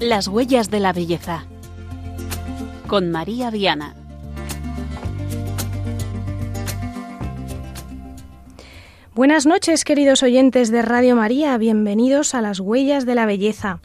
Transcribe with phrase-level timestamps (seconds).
[0.00, 1.44] Las huellas de la belleza.
[2.86, 3.94] Con María Viana.
[9.14, 11.58] Buenas noches, queridos oyentes de Radio María.
[11.58, 13.80] Bienvenidos a Las huellas de la belleza.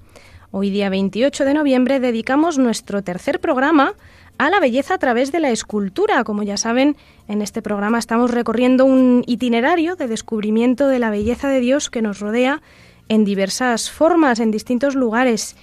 [0.52, 3.96] Hoy día 28 de noviembre dedicamos nuestro tercer programa
[4.38, 6.24] a la belleza a través de la escultura.
[6.24, 6.96] Como ya saben,
[7.28, 12.02] en este programa estamos recorriendo un itinerario de descubrimiento de la belleza de Dios que
[12.02, 12.62] nos rodea
[13.08, 15.56] en diversas formas, en distintos lugares.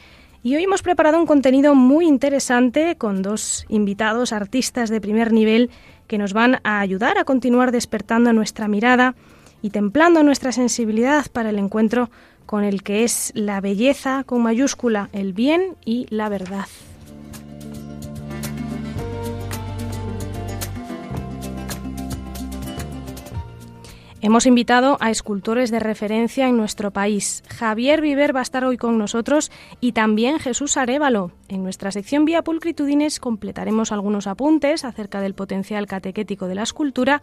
[0.43, 5.71] Y hoy hemos preparado un contenido muy interesante con dos invitados artistas de primer nivel
[6.09, 9.15] que nos van a ayudar a continuar despertando nuestra mirada
[9.63, 12.11] y templando nuestra sensibilidad para el encuentro
[12.47, 16.67] con el que es la belleza con mayúscula, el bien y la verdad.
[24.25, 27.43] Hemos invitado a escultores de referencia en nuestro país.
[27.49, 31.33] Javier Viver va a estar hoy con nosotros y también Jesús Arevalo.
[31.49, 37.21] En nuestra sección Vía Pulcritudines completaremos algunos apuntes acerca del potencial catequético de la escultura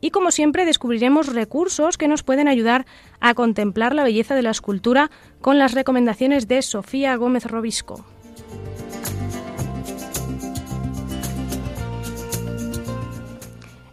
[0.00, 2.86] y como siempre descubriremos recursos que nos pueden ayudar
[3.20, 5.10] a contemplar la belleza de la escultura
[5.42, 8.06] con las recomendaciones de Sofía Gómez Robisco.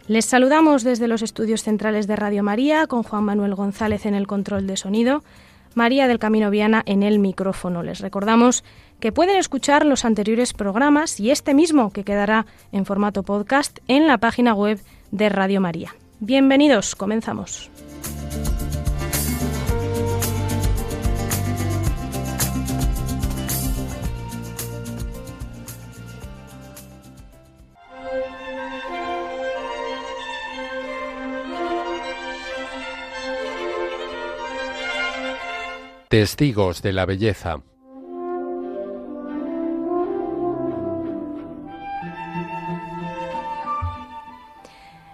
[0.08, 4.28] Les saludamos desde los estudios centrales de Radio María con Juan Manuel González en el
[4.28, 5.24] control de sonido,
[5.74, 7.82] María del Camino Viana en el micrófono.
[7.82, 8.62] Les recordamos
[9.00, 14.06] que pueden escuchar los anteriores programas y este mismo que quedará en formato podcast en
[14.06, 14.78] la página web
[15.10, 15.94] de Radio María.
[16.20, 17.68] Bienvenidos, comenzamos.
[36.16, 37.60] Testigos de la belleza.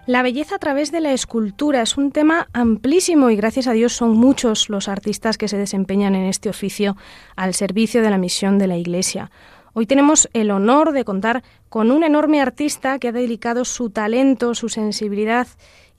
[0.07, 3.95] La belleza a través de la escultura es un tema amplísimo y gracias a Dios
[3.95, 6.97] son muchos los artistas que se desempeñan en este oficio
[7.35, 9.33] al servicio de la misión de la Iglesia.
[9.73, 14.55] Hoy tenemos el honor de contar con un enorme artista que ha dedicado su talento,
[14.55, 15.49] su sensibilidad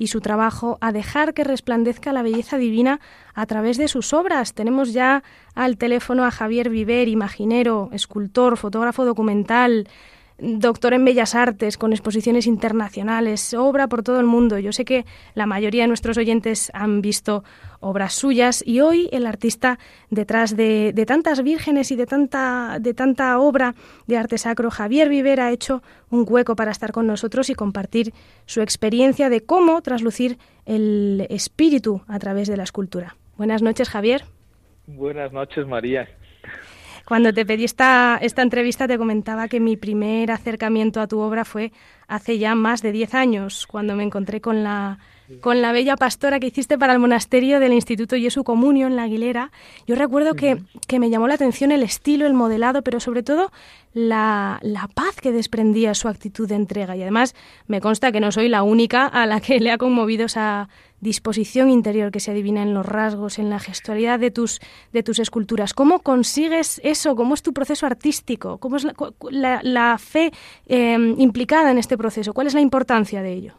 [0.04, 3.00] y su trabajo a dejar que resplandezca la belleza divina
[3.34, 4.54] a través de sus obras.
[4.54, 5.24] Tenemos ya
[5.56, 9.88] al teléfono a Javier Viver, imaginero, escultor, fotógrafo documental,
[10.44, 14.60] doctor en Bellas Artes, con exposiciones internacionales, obra por todo el mundo.
[14.60, 15.06] Yo sé que
[15.36, 17.44] la mayoría de nuestros oyentes han visto
[17.80, 23.40] obras suyas y hoy el artista detrás de, tantas vírgenes y de tanta, de tanta
[23.40, 23.74] obra
[24.06, 28.14] de arte sacro, Javier Viver, ha hecho un hueco para estar con nosotros y compartir
[28.46, 33.16] su experiencia de cómo traslucir el espíritu a través de la escultura.
[33.38, 34.26] Buenas noches, Javier.
[34.88, 36.10] Buenas noches, María.
[37.06, 41.44] Cuando te pedí esta, esta entrevista te comentaba que mi primer acercamiento a tu obra
[41.44, 41.72] fue
[42.08, 45.00] hace ya más de 10 años, cuando me encontré con la,
[45.42, 49.04] con la bella pastora que hiciste para el monasterio del Instituto Jesu Comunio en La
[49.04, 49.52] Aguilera.
[49.88, 53.52] Yo recuerdo que, que, me llamó la atención el estilo, el modelado, pero sobre todo
[53.94, 56.96] la, la, paz que desprendía su actitud de entrega.
[56.96, 57.36] Y además
[57.68, 60.70] me consta que no soy la única a la que le ha conmovido esa
[61.04, 64.60] disposición interior que se adivina en los rasgos, en la gestualidad de tus,
[64.92, 65.74] de tus esculturas.
[65.74, 67.16] ¿Cómo consigues eso?
[67.16, 68.58] ¿Cómo es tu proceso artístico?
[68.58, 68.88] ¿Cómo es
[69.30, 70.32] la, la, fe
[70.68, 72.34] eh, implicada en este proceso?
[72.34, 73.54] ¿Cuál es la importancia de ello?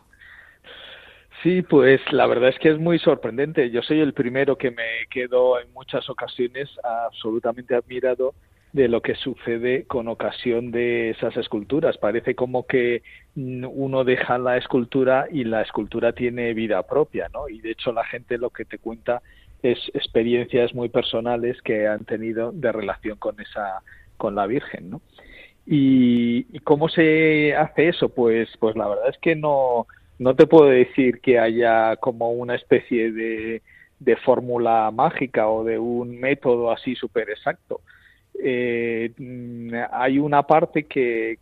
[1.42, 3.70] Sí, pues la verdad es que es muy sorprendente.
[3.70, 8.34] Yo soy el primero que me quedo en muchas ocasiones absolutamente admirado
[8.74, 11.96] de lo que sucede con ocasión de esas esculturas.
[11.96, 13.02] Parece como que
[13.36, 17.48] uno deja la escultura y la escultura tiene vida propia, ¿no?
[17.48, 19.22] Y de hecho la gente lo que te cuenta
[19.62, 23.80] es experiencias muy personales que han tenido de relación con esa
[24.16, 25.00] con la Virgen, ¿no?
[25.66, 29.86] Y, cómo se hace eso, pues pues la verdad es que no
[30.18, 33.62] no te puedo decir que haya como una especie de,
[34.00, 37.80] de fórmula mágica o de un método así súper exacto
[38.34, 41.38] eh, mm, hay una parte que,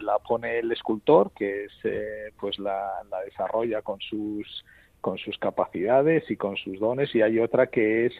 [0.00, 4.64] la pone el escultor, que es, eh, pues la, la, desarrolla con sus,
[5.00, 8.12] con sus capacidades y con sus dones, y hay otra que es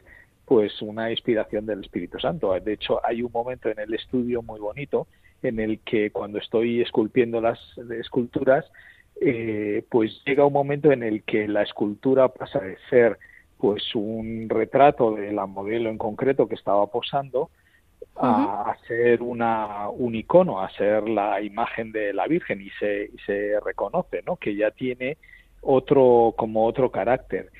[0.44, 2.58] pues una inspiración del Espíritu Santo.
[2.58, 5.08] De hecho, hay un momento en el estudio muy bonito
[5.42, 7.58] en el que cuando estoy esculpiendo las
[7.98, 8.64] esculturas,
[9.20, 13.18] eh, pues llega un momento en el que la escultura pasa de ser
[13.58, 17.50] pues un retrato de la modelo en concreto que estaba posando
[18.20, 23.60] a, ser una, un icono, a ser la imagen de la Virgen y se, se
[23.64, 24.36] reconoce ¿no?
[24.36, 25.18] que ya tiene
[25.60, 27.50] otro, como otro carácter.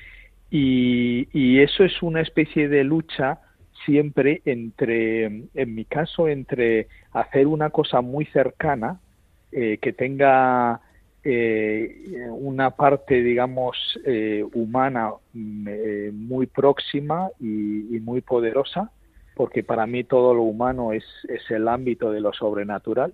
[0.49, 3.39] Y, y eso es una especie de lucha
[3.85, 8.99] siempre entre, en mi caso, entre hacer una cosa muy cercana,
[9.51, 10.81] eh, que tenga
[11.23, 18.91] eh, una parte, digamos, eh, humana mm, eh, muy próxima y, y, muy poderosa,
[19.37, 23.13] porque para mí todo lo humano es, es el ámbito de lo sobrenatural,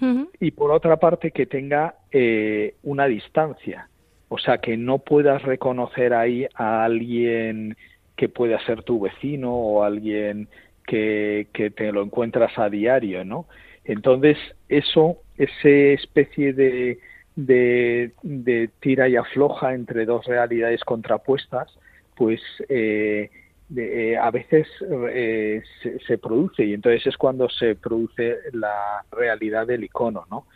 [0.00, 0.28] uh -huh.
[0.40, 3.88] y por otra parte que tenga eh, una distancia,
[4.28, 7.76] o sea, que no puedas reconocer ahí a alguien
[8.16, 10.48] que pueda ser tu vecino o alguien
[10.86, 13.46] que, que te lo encuentras a diario, ¿no?
[13.84, 14.36] Entonces,
[14.68, 16.98] eso, esa especie de,
[17.36, 21.68] de, de, tira y afloja entre dos realidades contrapuestas,
[22.16, 23.30] pues eh,
[23.70, 24.68] de, eh, a veces
[25.10, 30.46] eh, se, se, produce y entonces es cuando se produce la realidad del icono, ¿no?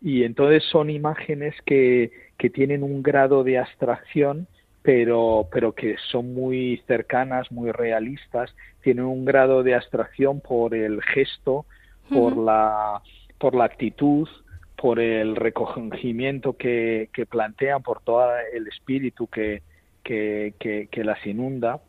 [0.00, 4.46] Y entonces son imágenes que, que tienen un grado de abstracción
[4.82, 11.02] pero, pero que son muy cercanas, muy realistas, tienen un grado de abstracción por el
[11.02, 11.66] gesto,
[12.08, 12.44] por, uh -huh.
[12.46, 13.02] la,
[13.38, 14.28] por la actitud,
[14.76, 19.62] por el recogimiento que, que plantean, por todo el espíritu que,
[20.02, 21.80] que, que, que las inunda,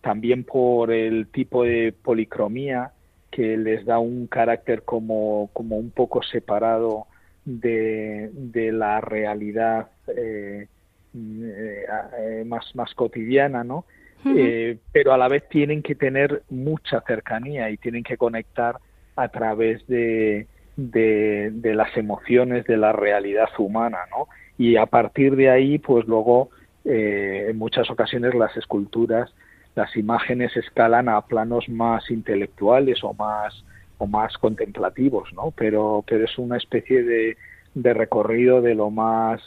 [0.00, 2.92] también por el tipo de policromía
[3.30, 7.06] que les da un carácter como, como un poco separado
[7.44, 10.66] de, de la realidad eh,
[11.14, 13.84] eh, más, más cotidiana, ¿no?
[14.24, 14.34] Uh -huh.
[14.36, 18.76] eh, pero a la vez tienen que tener mucha cercanía y tienen que conectar
[19.16, 20.46] a través de,
[20.76, 24.28] de, de, las emociones de la realidad humana, ¿no?
[24.58, 26.50] Y a partir de ahí, pues luego,
[26.84, 29.32] en muchas ocasiones las esculturas,
[29.74, 33.64] las imágenes escalan a planos más intelectuales o más
[33.98, 35.52] o más contemplativos, ¿no?
[35.54, 37.36] Pero, pero es una especie de,
[37.74, 39.40] de recorrido de lo más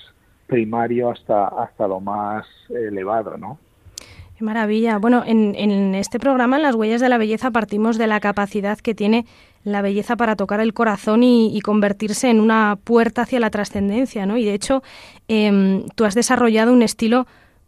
[0.48, 3.58] primario hasta, hasta lo más elevado, ¿no?
[4.38, 5.00] Qué maravilla.
[5.00, 8.78] Bueno, en, en, este programa, en Las Huellas de la Belleza, partimos de la capacidad
[8.78, 9.26] que tiene
[9.64, 14.26] la belleza para tocar el corazón y, y convertirse en una puerta hacia la trascendencia,
[14.26, 14.38] ¿no?
[14.38, 14.84] Y de hecho,
[15.28, 17.26] eh, tú has desarrollado un estilo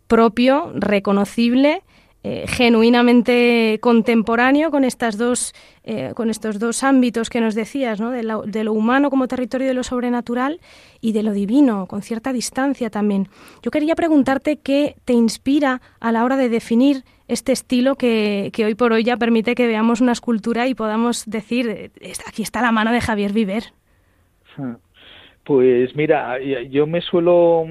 [0.07, 1.81] propio, reconocible,
[2.27, 8.10] eh, genuinamente contemporáneo con estas dos eh, con estos dos ámbitos que nos decías ¿no?
[8.10, 10.60] de, de, lo humano como territorio de lo sobrenatural
[11.01, 13.27] y de lo divino con cierta distancia también
[13.62, 18.66] yo quería preguntarte qué te inspira a la hora de definir este estilo que, que
[18.66, 21.92] hoy por hoy ya permite que veamos una escultura y podamos decir
[22.27, 23.66] aquí está la mano de Javier Viver
[25.44, 26.39] pues mira
[26.72, 27.68] yo me suelo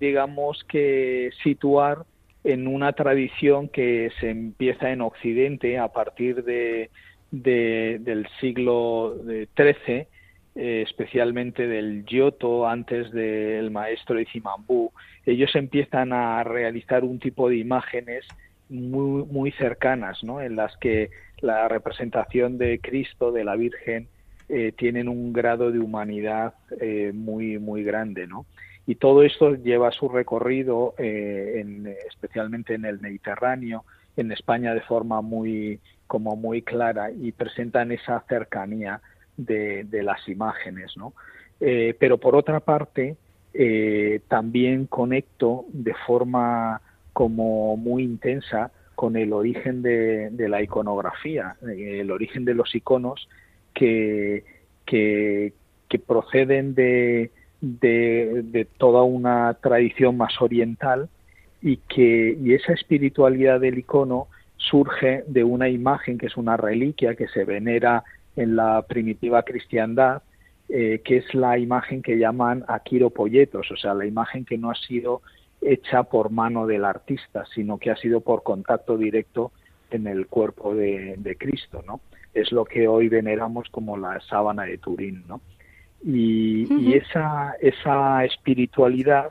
[0.00, 1.98] digamos que situar
[2.44, 6.90] en una tradición que se empieza en Occidente a partir de,
[7.30, 10.06] de del siglo XIII,
[10.54, 14.92] eh, especialmente del Giotto, antes del maestro de Cimambú.
[15.24, 18.26] Ellos empiezan a realizar un tipo de imágenes
[18.68, 20.40] muy, muy cercanas, ¿no?
[20.40, 21.10] en las que
[21.40, 24.08] la representación de Cristo, de la Virgen,
[24.48, 28.26] eh, tienen un grado de humanidad eh, muy, muy grande.
[28.26, 28.46] ¿no?
[28.86, 33.84] Y todo esto lleva su recorrido eh, en, especialmente en el Mediterráneo
[34.16, 39.00] en España de forma muy como muy clara y presentan esa cercanía
[39.36, 41.14] de, las imágenes no
[41.60, 43.16] eh, pero por otra parte
[43.54, 46.80] eh, también conecto de forma
[47.12, 53.28] como muy intensa con el origen de, la iconografía el origen de los iconos
[53.72, 54.44] que,
[54.84, 55.52] que
[56.06, 57.30] proceden de,
[57.62, 61.08] de, toda una tradición más oriental
[61.62, 64.26] y que y esa espiritualidad del icono
[64.56, 68.02] surge de una imagen que es una reliquia que se venera
[68.36, 70.22] en la primitiva cristiandad
[70.68, 74.74] eh, que es la imagen que llaman aquiropolletos, o sea, la imagen que no ha
[74.74, 75.20] sido
[75.60, 79.52] hecha por mano del artista, sino que ha sido por contacto directo
[79.90, 82.00] en el cuerpo de, de Cristo, ¿no?
[82.32, 85.42] Es lo que hoy veneramos como la sábana de Turín, ¿no?
[86.04, 86.80] Y, uh -huh.
[86.80, 89.30] y esa, esa espiritualidad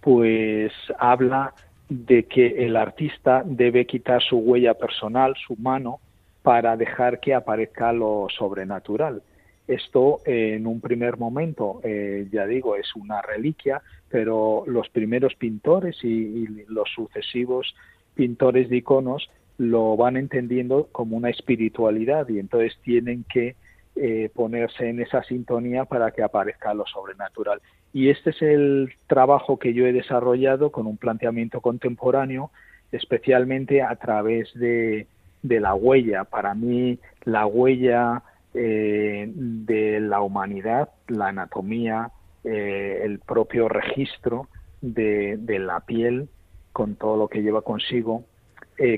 [0.00, 1.52] pues habla
[1.88, 5.98] de que el artista debe quitar su huella personal, su mano,
[6.42, 9.22] para dejar que aparezca lo sobrenatural.
[9.66, 15.34] Esto eh, en un primer momento, eh, ya digo, es una reliquia, pero los primeros
[15.34, 17.74] pintores y, y, los sucesivos
[18.14, 23.56] pintores de iconos lo van entendiendo como una espiritualidad y entonces tienen que
[23.98, 27.62] eh, ponerse en esa sintonía para que aparezca lo sobrenatural.
[27.94, 32.50] Y este es el trabajo que yo he desarrollado con un planteamiento contemporáneo,
[32.92, 35.06] especialmente a través de,
[35.42, 36.24] de la huella.
[36.24, 38.22] Para mí, la huella
[38.52, 42.10] eh, de la humanidad, la anatomía,
[42.44, 44.48] eh, el propio registro
[44.82, 46.28] de, la piel
[46.74, 48.24] con todo lo que lleva consigo,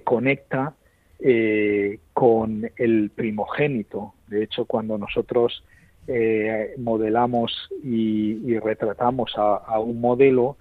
[0.02, 0.74] conecta
[1.20, 4.14] eh, con el primogénito.
[4.28, 5.64] De hecho, cuando nosotros
[6.06, 10.56] eh, modelamos y, retratamos a, un modelo,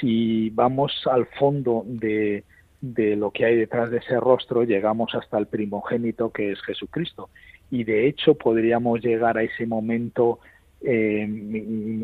[0.00, 2.44] si vamos al fondo de,
[2.80, 7.30] de lo que hay detrás de ese rostro, llegamos hasta el primogénito que es Jesucristo.
[7.70, 10.40] Y de hecho podríamos llegar a ese momento
[10.80, 11.26] eh,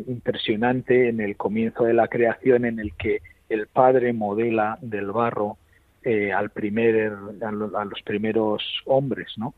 [0.07, 5.57] impresionante en el comienzo de la creación en el que el Padre modela del barro
[6.05, 9.53] eh, al primer, a, los primeros hombres, ¿no?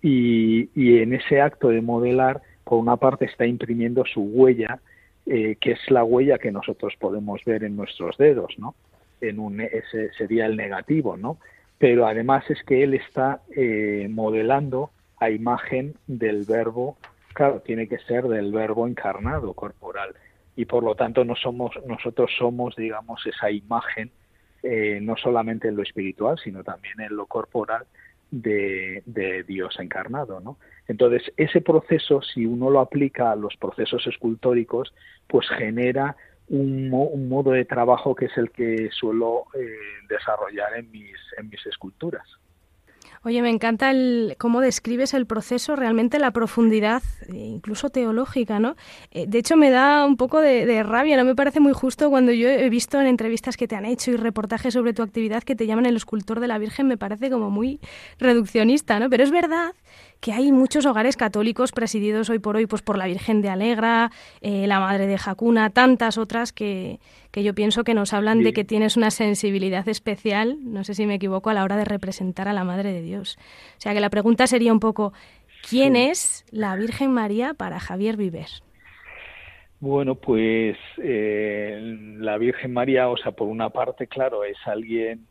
[0.00, 4.80] Y, y, en ese acto de modelar, por una parte está imprimiendo su huella,
[5.26, 8.74] eh, que es la huella que nosotros podemos ver en nuestros dedos, ¿no?
[9.20, 11.38] En un, ese sería el negativo, ¿no?
[11.78, 13.42] Pero además es que él está
[14.08, 16.96] modelando a imagen del verbo
[17.38, 20.14] claro, tiene que ser del verbo encarnado corporal
[20.56, 24.10] y por lo tanto no somos nosotros somos digamos esa imagen
[24.62, 27.84] eh, no solamente en lo espiritual sino también en lo corporal
[28.30, 29.02] de,
[29.46, 30.58] Dios encarnado ¿no?
[30.86, 34.92] entonces ese proceso si uno lo aplica a los procesos escultóricos
[35.26, 36.16] pues genera
[36.48, 36.88] un,
[37.28, 39.76] modo de trabajo que es el que suelo eh,
[40.08, 42.26] desarrollar en mis en mis esculturas
[43.28, 48.74] Oye, me encanta el, cómo describes el proceso, realmente la profundidad, eh, incluso teológica, ¿no?
[49.10, 52.32] Eh, de hecho, me da un poco de, rabia, no me parece muy justo cuando
[52.32, 55.54] yo he visto en entrevistas que te han hecho y reportajes sobre tu actividad que
[55.54, 57.80] te llaman el escultor de la Virgen, me parece como muy
[58.18, 59.10] reduccionista, ¿no?
[59.10, 59.74] Pero es verdad
[60.20, 64.10] que hay muchos hogares católicos presididos hoy por hoy pues por la Virgen de Alegra,
[64.40, 66.98] eh, la Madre de Jacuna, tantas otras que,
[67.30, 71.06] que yo pienso que nos hablan de que tienes una sensibilidad especial, no sé si
[71.06, 73.38] me equivoco, a la hora de representar a la Madre de Dios.
[73.76, 75.12] O sea que la pregunta sería un poco,
[75.68, 78.48] ¿quién es la Virgen María para Javier Viver?
[79.80, 81.78] Bueno, pues eh,
[82.18, 85.28] la Virgen María, o sea, por una parte, claro, es alguien,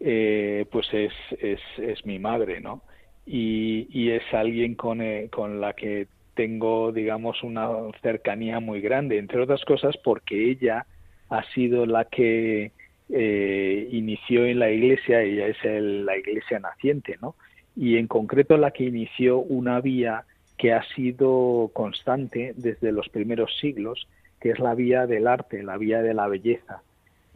[0.00, 2.82] eh, pues es, es, es mi madre, ¿no?
[3.26, 7.68] Y, es alguien con, eh, con la que tengo, digamos, una
[8.02, 10.86] cercanía muy grande, entre otras cosas porque ella
[11.30, 12.72] ha sido la que
[13.10, 17.34] eh, inició en la iglesia, ella es la iglesia naciente, ¿no?
[17.76, 20.24] Y en concreto la que inició una vía
[20.56, 24.06] que ha sido constante desde los primeros siglos,
[24.40, 26.82] que es la vía del arte, la vía de la belleza.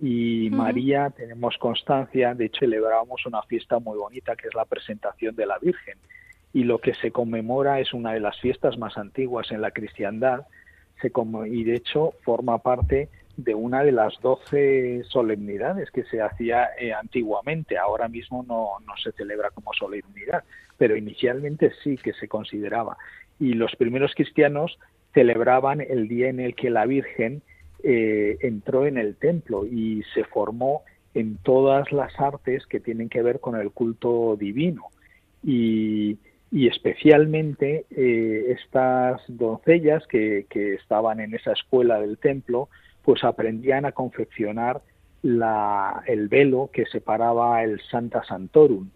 [0.00, 5.34] Y María, tenemos constancia, de hecho celebramos una fiesta muy bonita que es la presentación
[5.34, 5.98] de la Virgen.
[6.52, 10.46] Y lo que se conmemora es una de las fiestas más antiguas en la cristiandad
[11.00, 11.12] se
[11.46, 16.92] y de hecho forma parte de una de las doce solemnidades que se hacía eh,
[16.92, 17.78] antiguamente.
[17.78, 20.42] Ahora mismo no, no se celebra como solemnidad,
[20.76, 22.96] pero inicialmente sí que se consideraba.
[23.38, 24.78] Y los primeros cristianos
[25.14, 27.42] celebraban el día en el que la Virgen
[27.82, 30.82] eh, entró en el templo y se formó
[31.14, 34.86] en todas las artes que tienen que ver con el culto divino.
[35.44, 36.18] Y,
[36.50, 42.68] especialmente eh, estas doncellas que, estaban en esa escuela del templo,
[43.02, 44.80] pues aprendían a confeccionar
[45.22, 48.88] el velo que separaba el Santa Santorum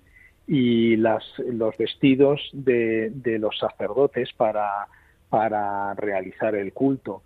[0.46, 7.22] y los vestidos de, los sacerdotes para realizar el culto.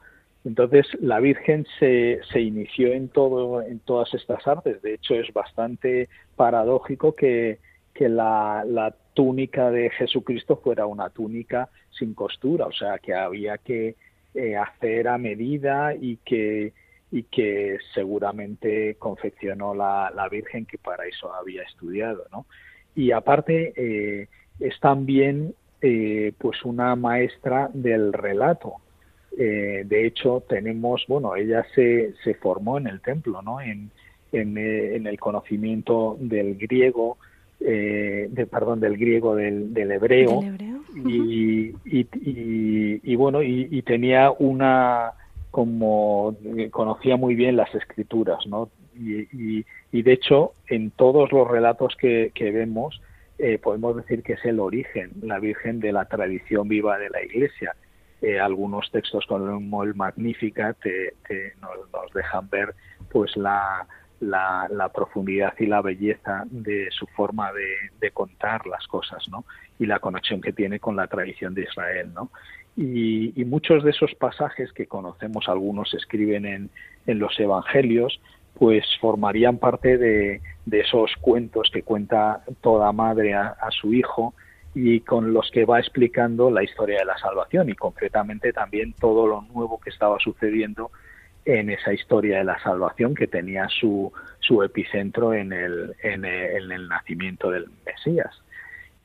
[0.46, 4.80] Entonces, la Virgen se, se inició en, todo, en todas estas artes.
[4.80, 7.58] De hecho, es bastante paradójico que,
[7.92, 13.96] que la, túnica de Jesucristo fuera una túnica sin costura, o sea, que había que
[14.34, 16.74] eh, hacer a medida y que,
[17.10, 22.44] y que seguramente confeccionó la, la, Virgen que para eso había estudiado, ¿no?
[22.94, 24.28] Y aparte eh,
[24.60, 28.74] es también eh, pues una maestra del relato,
[29.38, 33.60] eh, de hecho, tenemos, bueno, ella se, se formó en el templo, ¿no?
[33.60, 33.90] En,
[34.32, 37.18] en, eh, el conocimiento del griego,
[37.60, 40.40] eh, de, perdón, del griego, del, del hebreo.
[41.06, 42.08] y, y,
[43.02, 45.12] y, bueno, y, tenía una,
[45.50, 46.34] como
[46.70, 48.70] conocía muy bien las escrituras, ¿no?
[48.98, 53.02] Y, y, de hecho, en todos los relatos que, que vemos,
[53.62, 57.74] podemos decir que es el origen, la Virgen de la tradición viva de la Iglesia
[58.22, 61.14] eh, algunos textos como el Magnificat te,
[61.60, 62.74] nos, dejan ver
[63.10, 63.86] pues la,
[64.20, 69.44] la, profundidad y la belleza de su forma de, contar las cosas, ¿no?
[69.78, 72.30] Y la conexión que tiene con la tradición de Israel, ¿no?
[72.76, 76.70] Y, muchos de esos pasajes que conocemos, algunos escriben en,
[77.06, 78.18] en los evangelios,
[78.54, 84.32] pues formarían parte de, de, esos cuentos que cuenta toda madre a su hijo
[84.78, 89.26] y con los que va explicando la historia de la salvación y concretamente también todo
[89.26, 90.90] lo nuevo que estaba sucediendo
[91.46, 96.88] en esa historia de la salvación que tenía su, su epicentro en el, en el,
[96.88, 98.42] nacimiento del Mesías.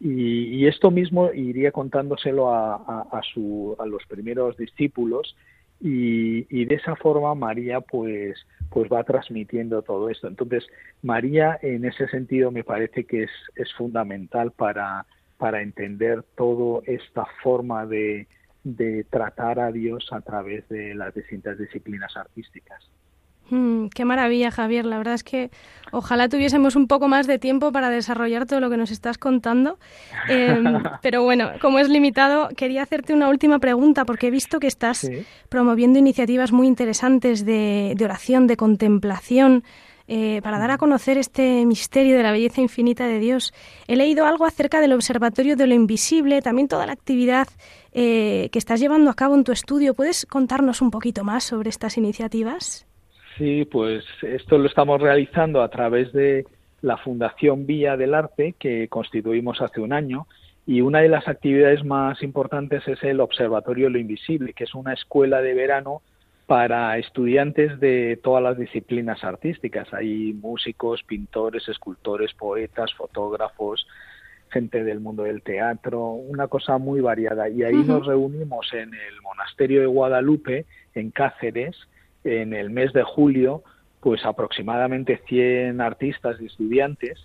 [0.02, 5.38] Y, esto mismo iría contándoselo a, a, su, a los primeros discípulos
[5.80, 10.68] y, y, de esa forma María pues pues va transmitiendo todo esto entonces
[11.02, 15.06] María en ese sentido me parece que es, es fundamental para
[15.42, 18.28] para entender toda esta forma de,
[18.64, 22.88] de tratar a Dios a través de las distintas disciplinas artísticas.
[23.50, 24.86] Mm, qué maravilla, Javier.
[24.86, 25.50] La verdad es que
[25.92, 29.80] ojalá tuviésemos un poco más de tiempo para desarrollar todo lo que nos estás contando.
[30.30, 34.68] Em, pero bueno, como es limitado, quería hacerte una última pregunta porque he visto que
[34.68, 35.10] estás
[35.50, 39.64] promoviendo iniciativas muy interesantes de, de oración, de contemplación.
[40.14, 43.54] Eh, para dar a conocer este misterio de la belleza infinita de Dios.
[43.88, 47.48] He leído algo acerca del Observatorio de lo Invisible, también toda la actividad
[47.94, 49.94] eh, que estás llevando a cabo en tu estudio.
[49.94, 52.86] ¿Puedes contarnos un poquito más sobre estas iniciativas?
[53.38, 56.46] Sí, pues esto lo estamos realizando a través de
[56.82, 60.28] la Fundación Vía del Arte que constituimos hace un año
[60.68, 64.76] y una de las actividades más importantes es el Observatorio de lo Invisible, que es
[64.76, 66.02] una escuela de verano
[66.52, 69.88] para estudiantes de todas las disciplinas artísticas.
[69.94, 73.88] Hay músicos, pintores, escultores, poetas, fotógrafos,
[74.50, 77.48] gente del mundo del teatro, una cosa muy variada.
[77.48, 81.78] Y ahí nos reunimos en el monasterio de Guadalupe, en Cáceres,
[82.26, 83.64] en el mes de julio,
[84.02, 87.18] pues aproximadamente 100 artistas y estudiantes.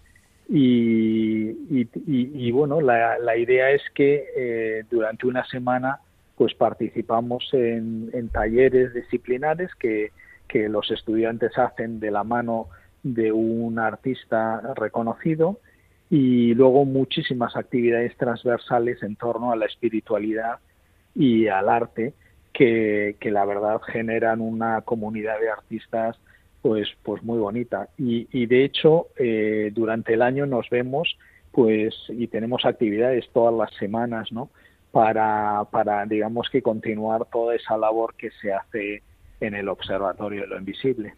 [0.49, 5.99] Y, bueno, la, idea es que eh, durante una semana
[6.37, 10.13] pues participamos en, talleres disciplinares que,
[10.69, 12.69] los estudiantes hacen de la mano
[13.03, 15.61] de un artista reconocido
[16.09, 20.61] y luego muchísimas actividades transversales en torno a la espiritualidad
[21.15, 22.15] y al arte
[22.55, 26.17] que, la verdad generan una comunidad de artistas
[26.63, 27.91] pues pues muy bonita.
[27.99, 31.19] Y, y de hecho eh, durante el año nos vemos
[31.53, 34.49] pues y tenemos actividades todas las semanas no
[34.97, 39.03] para, para, digamos que continuar toda esa labor que se hace
[39.43, 41.13] en el Observatorio de lo Invisible.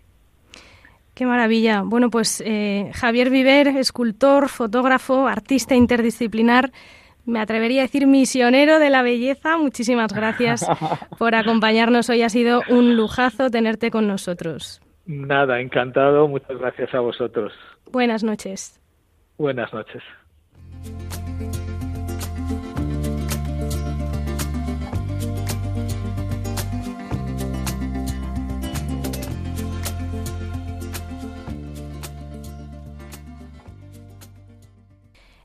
[1.15, 1.83] Qué maravilla.
[1.85, 6.73] Bueno, pues eh, Javier Viver, escultor, fotógrafo, artista interdisciplinar,
[7.25, 9.57] me atrevería a decir misionero de la belleza.
[9.59, 10.67] Muchísimas gracias
[11.17, 12.23] por acompañarnos hoy.
[12.23, 14.81] Ha sido un lujazo tenerte con nosotros.
[15.07, 16.27] Nada, encantado.
[16.27, 17.53] Muchas gracias a vosotros.
[17.93, 18.81] Buenas noches.
[19.37, 20.03] Buenas noches.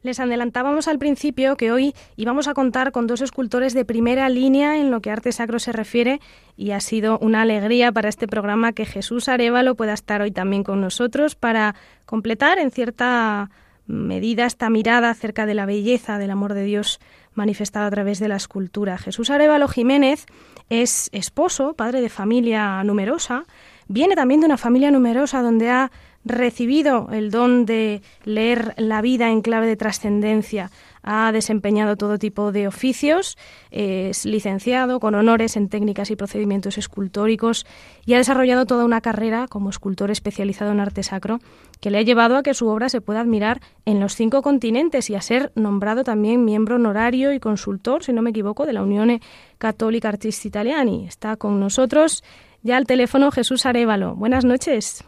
[0.03, 4.77] Les adelantábamos al principio que hoy íbamos a contar con dos escultores de primera línea
[4.77, 6.19] en lo que arte sacro se refiere
[6.57, 10.65] y ha sido una alegría para este programa que Jesús Arevalo pueda estar hoy también
[10.65, 13.49] con nosotros para completar en cierta
[13.87, 16.99] medida esta mirada acerca de la belleza del amor de Dios
[17.33, 18.97] manifestado a través de la escultura.
[18.97, 20.25] Jesús Arevalo Jiménez
[20.69, 23.45] es esposo, padre de familia numerosa,
[23.87, 25.91] viene también de una familia numerosa donde ha
[26.25, 30.71] recibido el don de leer la vida en clave de trascendencia.
[31.05, 33.37] Ha desempeñado todo tipo de oficios,
[33.71, 37.65] es licenciado con honores en técnicas y procedimientos escultóricos
[38.05, 41.39] y ha desarrollado toda una carrera como escultor especializado en arte sacro
[41.81, 45.09] que le ha llevado a que su obra se pueda admirar en los cinco continentes
[45.09, 48.83] y a ser nombrado también miembro honorario y consultor, si no me equivoco, de la
[48.83, 49.19] Unión
[49.57, 51.05] Católica Artisti Italiani.
[51.05, 52.23] Está con nosotros
[52.61, 54.15] ya al teléfono Jesús Arevalo.
[54.15, 55.03] Buenas noches.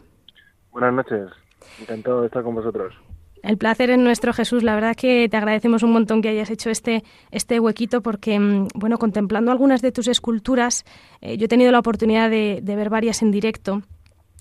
[0.76, 1.30] Buenas noches,
[1.80, 2.92] encantado de estar con vosotros.
[3.42, 4.62] El placer es nuestro, Jesús.
[4.62, 8.68] La verdad que te agradecemos un montón que hayas hecho este, este huequito porque, mm,
[8.74, 10.84] bueno, contemplando algunas de tus esculturas,
[11.22, 13.84] eh, yo he tenido la oportunidad de, ver varias en directo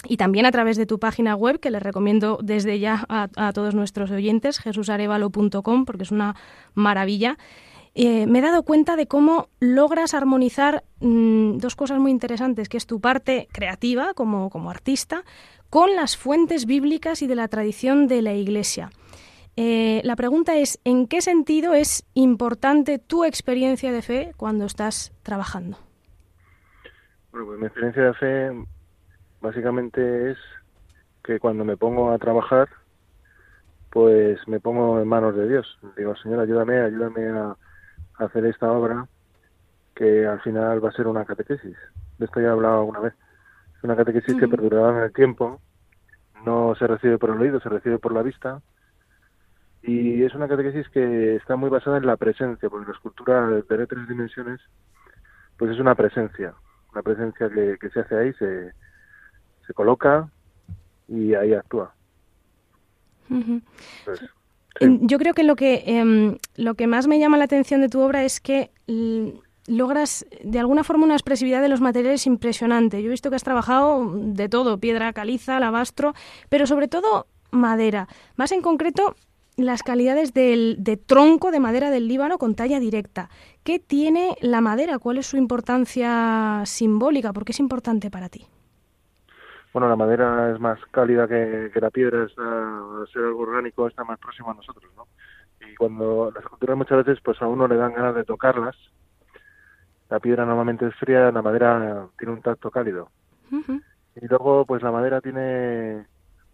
[0.09, 3.73] y también a través de tu página web, que les recomiendo desde ya a, todos
[3.73, 6.35] nuestros oyentes, jesusarevalo.com, porque es una
[6.73, 7.37] maravilla.
[7.97, 12.75] Eh, me he dado cuenta de cómo logras armonizar mm, dos cosas muy interesantes, que
[12.75, 15.23] es tu parte creativa como, como artista,
[15.75, 18.91] con las fuentes bíblicas y de la tradición de la Iglesia.
[19.57, 25.11] Eh, la pregunta es, ¿en qué sentido es importante tu experiencia de fe cuando estás
[25.21, 25.77] trabajando?
[27.29, 28.65] Bueno, pues mi experiencia de fe
[29.41, 30.37] básicamente es
[31.25, 32.69] que cuando me pongo a trabajar,
[33.89, 35.77] pues me pongo en manos de Dios.
[35.97, 37.57] Digo, Señor, ayúdame, ayúdame a
[38.19, 39.09] hacer esta obra
[39.93, 41.75] que al final va a ser una catequesis.
[42.17, 43.13] De esto ya he hablado alguna vez
[43.83, 45.61] una catequesis que perdurará en el tiempo,
[46.45, 48.61] no se recibe por el oído, se recibe por la vista,
[49.83, 53.63] y es una catequesis que está muy basada en la presencia, porque la escultura de
[53.63, 54.59] tres dimensiones,
[55.57, 56.53] pues es una presencia,
[56.91, 58.73] una presencia que, se hace ahí, se,
[59.67, 60.29] se coloca
[61.07, 61.93] y ahí actúa.
[64.05, 64.21] Pues,
[64.79, 68.01] yo creo que lo que em, lo que más me llama la atención de tu
[68.01, 68.71] obra es que
[69.67, 73.01] logras de alguna forma una expresividad de los materiales impresionante.
[73.01, 76.13] Yo he visto que has trabajado de todo, piedra caliza, alabastro,
[76.49, 78.07] pero sobre todo madera.
[78.35, 79.15] Más en concreto,
[79.57, 83.29] las calidades del, de tronco de madera del Líbano con talla directa.
[83.63, 84.99] ¿Qué tiene la madera?
[84.99, 87.33] ¿Cuál es su importancia simbólica?
[87.33, 88.45] ¿Por qué es importante para ti?
[89.73, 94.05] Bueno, la madera es más cálida que, la piedra, está, al ser algo orgánico está
[94.05, 95.07] más próximo a nosotros, ¿no?
[95.67, 98.75] Y cuando las esculturas muchas veces pues a uno le dan ganas de tocarlas,
[100.09, 103.09] la piedra normalmente es fría, la madera tiene un tacto cálido.
[103.51, 106.05] Y luego pues la madera tiene,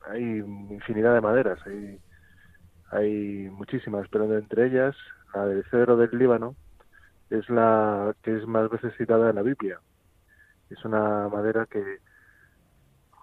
[0.07, 0.23] hay
[0.69, 1.99] infinidad de maderas, hay
[2.91, 4.95] hay muchísimas, pero entre ellas
[5.33, 6.55] la del cedro del Líbano
[7.29, 9.79] es la que es más veces citada en la Biblia.
[10.69, 11.99] Es una madera que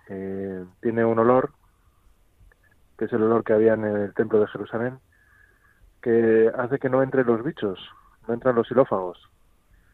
[0.08, 1.52] eh, tiene un olor,
[2.96, 4.98] que es el olor que había en el templo de Jerusalén,
[6.00, 7.78] que hace que no entren los bichos,
[8.26, 9.18] no entran los xilófagos,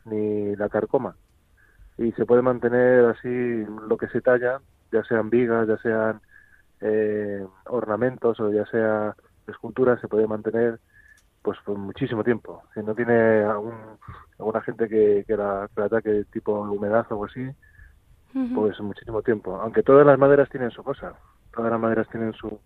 [0.04, 1.16] ni la carcoma.
[1.98, 4.60] Y se puede mantener así lo que se talla,
[4.92, 6.20] ya sean vigas, ya sean
[6.80, 9.14] eh, ornamentos o ya sea
[9.46, 10.80] escultura se puede mantener
[11.42, 12.62] pues por muchísimo tiempo.
[12.72, 13.74] Si no tiene algún,
[14.38, 17.46] alguna gente que, que, la, que ataque tipo humedad o algo así,
[18.54, 19.56] pues muchísimo tiempo.
[19.60, 21.12] Aunque todas las maderas tienen su cosa,
[21.54, 22.58] todas las maderas tienen su,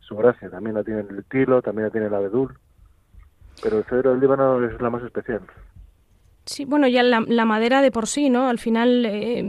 [0.00, 0.48] su gracia.
[0.48, 2.58] También la tiene el tilo, también la tiene el abedul,
[3.62, 5.42] pero el cedro del Líbano es la más especial.
[6.44, 8.48] Sí, bueno, ya la, madera de por sí, ¿no?
[8.48, 9.44] Al final, eh,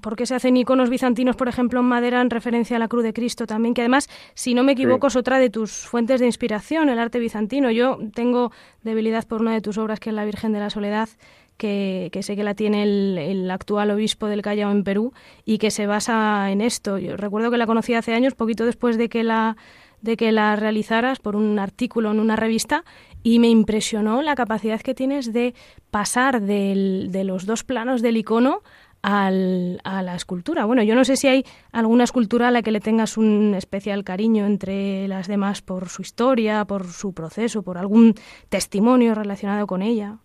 [0.00, 3.04] ¿por qué se hacen iconos bizantinos, por ejemplo, en madera en referencia a la cruz
[3.04, 3.74] de Cristo también?
[3.74, 7.18] Que además, si no me equivoco, es otra de tus fuentes de inspiración, el arte
[7.18, 7.70] bizantino.
[7.70, 8.50] Yo tengo
[8.82, 11.10] debilidad por una de tus obras, que es la Virgen de la Soledad,
[11.58, 15.12] que, sé que la tiene el, actual obispo del Callao en Perú
[15.44, 16.96] y que se basa en esto.
[16.96, 19.56] Yo recuerdo que la conocí hace años, poquito después de que la
[20.02, 22.84] de que la realizaras por un artículo en una revista
[23.22, 25.54] y me impresionó la capacidad que tienes de
[25.90, 28.62] pasar de los dos planos del icono
[29.02, 30.64] al, a la escultura.
[30.64, 34.04] Bueno, yo no sé si hay alguna escultura a la que le tengas un especial
[34.04, 38.14] cariño entre las demás por su historia, por su proceso, por algún
[38.48, 40.18] testimonio relacionado con ella.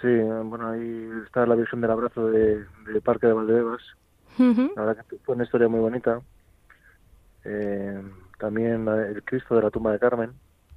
[0.00, 0.08] Sí,
[0.44, 2.64] bueno, ahí está la Virgen del Abrazo de,
[3.02, 3.82] Parque de Valdebebas.
[4.38, 6.20] La verdad que fue una historia muy bonita.
[7.44, 8.02] Eh,
[8.38, 10.32] también el Cristo de la tumba de Carmen,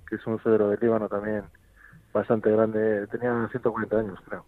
[0.07, 1.43] que es un cedro de Líbano también
[2.13, 4.45] bastante grande, tenía 140 años, creo.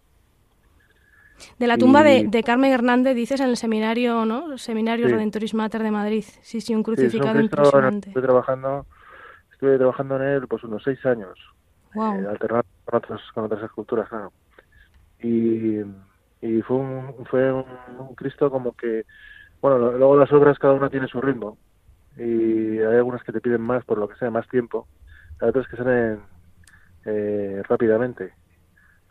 [1.58, 4.52] De la tumba de, Carmen Hernández, dices en el seminario, ¿no?
[4.52, 6.24] El seminario Redentoris Mater de Madrid.
[6.42, 8.08] Sí, sí, un crucificado impresionante.
[8.10, 8.86] Estuve trabajando,
[9.52, 11.38] estuve trabajando en él pues unos seis años,
[11.94, 12.14] wow.
[12.14, 14.32] eh, alternando con otras, con otras esculturas, claro.
[15.22, 15.80] Y,
[16.42, 19.06] y fue un, fue un, Cristo como que,
[19.62, 21.56] bueno, luego las obras cada una tiene su ritmo
[22.16, 24.86] y hay algunas que te piden más por lo que sea, más tiempo,
[25.40, 26.20] hay otras que salen
[27.04, 28.34] eh, rápidamente.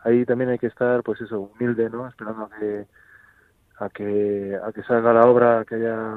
[0.03, 2.07] Ahí también hay que estar, pues eso, humilde, ¿no?
[2.07, 2.88] Esperando a que,
[3.79, 6.13] a que, a que salga la obra, que haya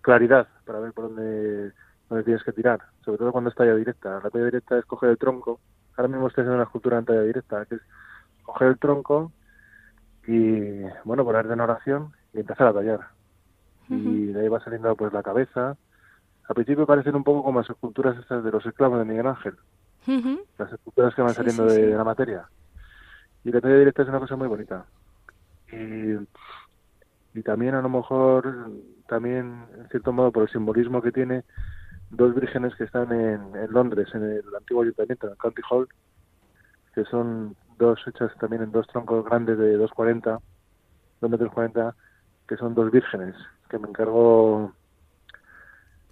[0.00, 1.72] claridad para ver por dónde,
[2.08, 4.20] dónde tienes que tirar, sobre todo cuando es talla directa.
[4.22, 5.60] La talla directa es coger el tronco.
[5.96, 7.82] Ahora mismo estoy haciendo una escultura en talla directa, que es
[8.42, 9.32] coger el tronco
[10.26, 13.00] y, bueno, ponerte en oración y empezar a tallar
[13.92, 15.76] y de ahí va saliendo pues la cabeza.
[16.48, 19.54] Al principio parecen un poco como las esculturas estas de los esclavos de Miguel Ángel,
[20.58, 22.48] las esculturas que van saliendo de, la materia.
[23.44, 24.84] Y la talla directa es una cosa muy bonita.
[25.70, 26.14] Y,
[27.38, 28.70] y también a lo mejor,
[29.08, 31.44] también en cierto modo por el simbolismo que tiene,
[32.10, 35.88] dos vírgenes que están en, en Londres, en el antiguo ayuntamiento, en el County Hall,
[36.94, 40.40] que son dos hechas también en dos troncos grandes de 2,40,
[41.20, 41.94] 2 metros 40,
[42.46, 43.34] que son dos vírgenes
[43.72, 44.70] que me encargó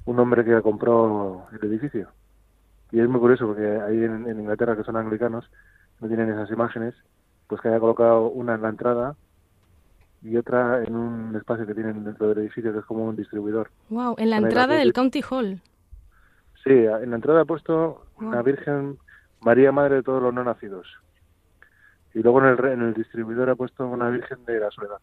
[0.07, 2.09] un hombre que compró el edificio.
[2.91, 5.49] Y es muy curioso porque ahí en, Inglaterra, que son anglicanos,
[6.01, 6.95] no tienen esas imágenes,
[7.47, 9.15] pues que haya colocado una en la entrada
[10.23, 13.71] y otra en un espacio que tienen dentro del edificio que es como un distribuidor.
[13.91, 15.61] Wow, en la entrada del County Hall.
[16.65, 18.99] Sí, en la entrada ha puesto una Virgen
[19.41, 20.87] María Madre de todos los no nacidos.
[22.15, 24.99] Y luego en el, en el distribuidor ha puesto una Virgen de la Soledad.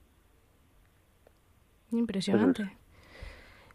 [1.91, 2.77] Impresionante.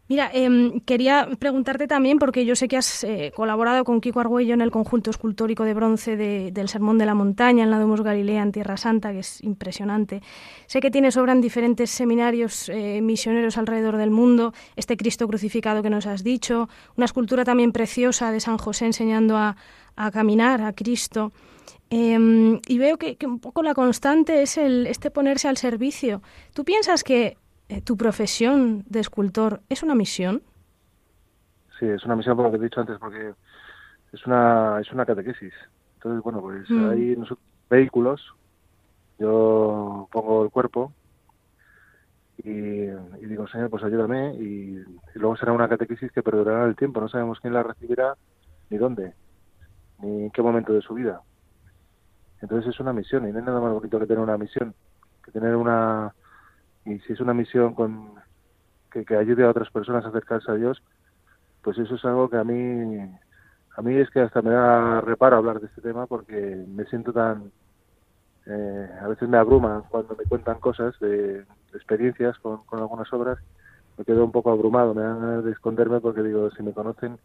[0.09, 4.53] Mira, em, quería preguntarte también, porque yo sé que has eh, colaborado con Kiko Argüello
[4.53, 8.43] en el conjunto escultórico de bronce del Sermón de la Montaña en la Domus Galilea
[8.43, 10.21] en Tierra Santa, que es impresionante.
[10.67, 15.81] Sé que tienes obra en diferentes seminarios eh, misioneros alrededor del mundo, este Cristo crucificado
[15.81, 19.55] que nos has dicho, una escultura también preciosa de San José enseñando a,
[20.11, 21.31] caminar a Cristo.
[21.89, 26.21] Em, y veo que, que, un poco la constante es el, este ponerse al servicio.
[26.53, 27.37] ¿Tú piensas que
[27.81, 30.43] tu profesión de escultor es una misión.
[31.79, 33.33] Sí, es una misión por lo que he dicho antes, porque
[34.11, 35.53] es una, es una catequesis.
[35.95, 36.89] Entonces, bueno, pues mm.
[36.89, 37.17] hay
[37.69, 38.21] vehículos,
[39.19, 40.93] yo pongo el cuerpo
[42.37, 42.87] y,
[43.25, 44.83] digo, Señor, pues ayúdame y,
[45.15, 46.99] luego será una catequesis que perdurará el tiempo.
[46.99, 48.15] No sabemos quién la recibirá
[48.69, 49.13] ni dónde,
[49.99, 51.21] ni en qué momento de su vida.
[52.41, 54.73] Entonces es una misión y no hay nada más bonito que tener una misión,
[55.23, 56.13] que tener una...
[56.85, 58.15] Y si es una misión con
[58.91, 60.81] que, que ayude a otras personas a acercarse a Dios,
[61.63, 63.09] pues eso es algo que a mí
[63.75, 67.11] a mí es que hasta me da reparo hablar de este tema porque me siento
[67.11, 67.51] tan
[68.45, 73.39] eh, a veces me abruma cuando me cuentan cosas de, experiencias con, algunas obras
[73.97, 77.17] me quedo un poco abrumado me dan de esconderme porque digo si me conocen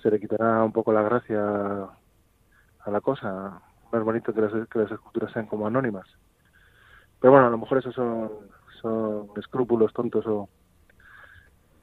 [0.00, 3.60] se le quitará un poco la gracia a la cosa
[3.92, 6.06] más bonito que las, que las esculturas sean como anónimas.
[7.20, 8.30] Pero bueno a lo mejor esos son
[8.80, 10.48] son escrúpulos tontos o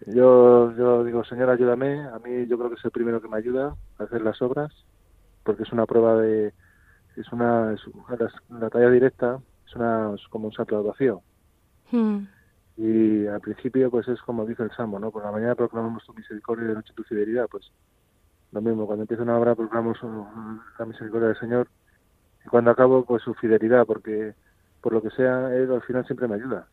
[0.05, 2.01] yo, yo digo, Señor, ayúdame.
[2.07, 4.71] A mí yo creo que es el primero que me ayuda a hacer las obras,
[5.43, 6.53] porque es una prueba de...
[7.15, 7.73] Es una...
[7.73, 7.81] Es
[8.49, 11.21] la, talla directa es, una, como un salto al vacío.
[11.91, 12.25] Hmm.
[12.77, 15.09] Y al principio, pues es como dice el Salmo, ¿no?
[15.09, 17.47] Por la mañana proclamamos tu misericordia y de noche tu fidelidad.
[17.49, 17.71] Pues
[18.51, 19.97] lo mismo, cuando empieza una obra proclamamos
[20.77, 21.67] la misericordia del Señor
[22.45, 24.35] y cuando acabo, pues su fidelidad, porque
[24.79, 26.67] por lo que sea, Él al final siempre me ayuda.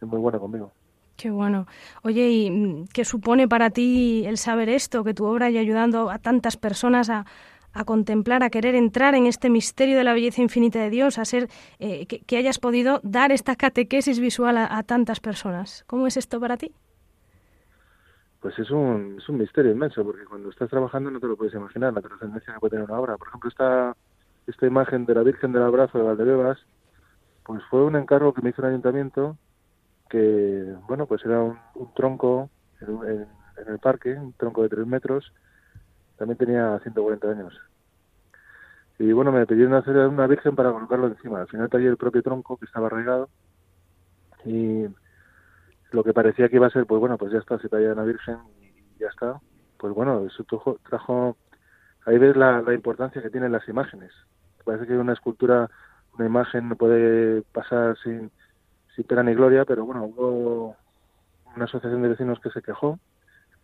[0.00, 0.72] Es muy bueno conmigo.
[1.20, 1.66] Qué bueno.
[2.02, 6.10] Oye, ¿y mm, qué supone para ti el saber esto, que tu obra haya ayudando
[6.10, 7.26] a tantas personas a,
[7.84, 11.48] contemplar, a querer entrar en este misterio de la belleza infinita de Dios, a ser
[11.78, 15.84] eh, que, hayas podido dar esta catequesis visual a, tantas personas?
[15.86, 16.72] ¿Cómo es esto para ti?
[18.40, 21.52] Pues es un, es un misterio inmenso, porque cuando estás trabajando no te lo puedes
[21.52, 23.18] imaginar, la trascendencia que puede tener una obra.
[23.18, 23.94] Por ejemplo, esta,
[24.46, 26.58] esta imagen de la Virgen del Abrazo de Valdebebas,
[27.44, 29.36] pues fue un encargo que me hizo el ayuntamiento
[30.10, 31.56] que, bueno, pues era un,
[31.94, 33.26] tronco en,
[33.66, 35.32] el parque, un tronco de tres metros,
[36.18, 37.58] también tenía 140 años.
[38.98, 41.40] Y bueno, me pidieron hacer una virgen para colocarlo encima.
[41.40, 43.30] Al final tallé el propio tronco que estaba arraigado
[44.44, 44.84] y
[45.92, 48.04] lo que parecía que iba a ser, pues bueno, pues ya está, se talla una
[48.04, 49.40] virgen y ya está.
[49.78, 50.44] Pues bueno, eso
[50.88, 51.36] trajo,
[52.04, 54.12] ahí ves la, la importancia que tienen las imágenes.
[54.64, 55.70] Parece que una escultura,
[56.18, 58.30] una imagen no puede pasar sin,
[58.94, 60.76] sin pena ni gloria, pero bueno, hubo
[61.54, 62.98] una asociación de vecinos que se quejó,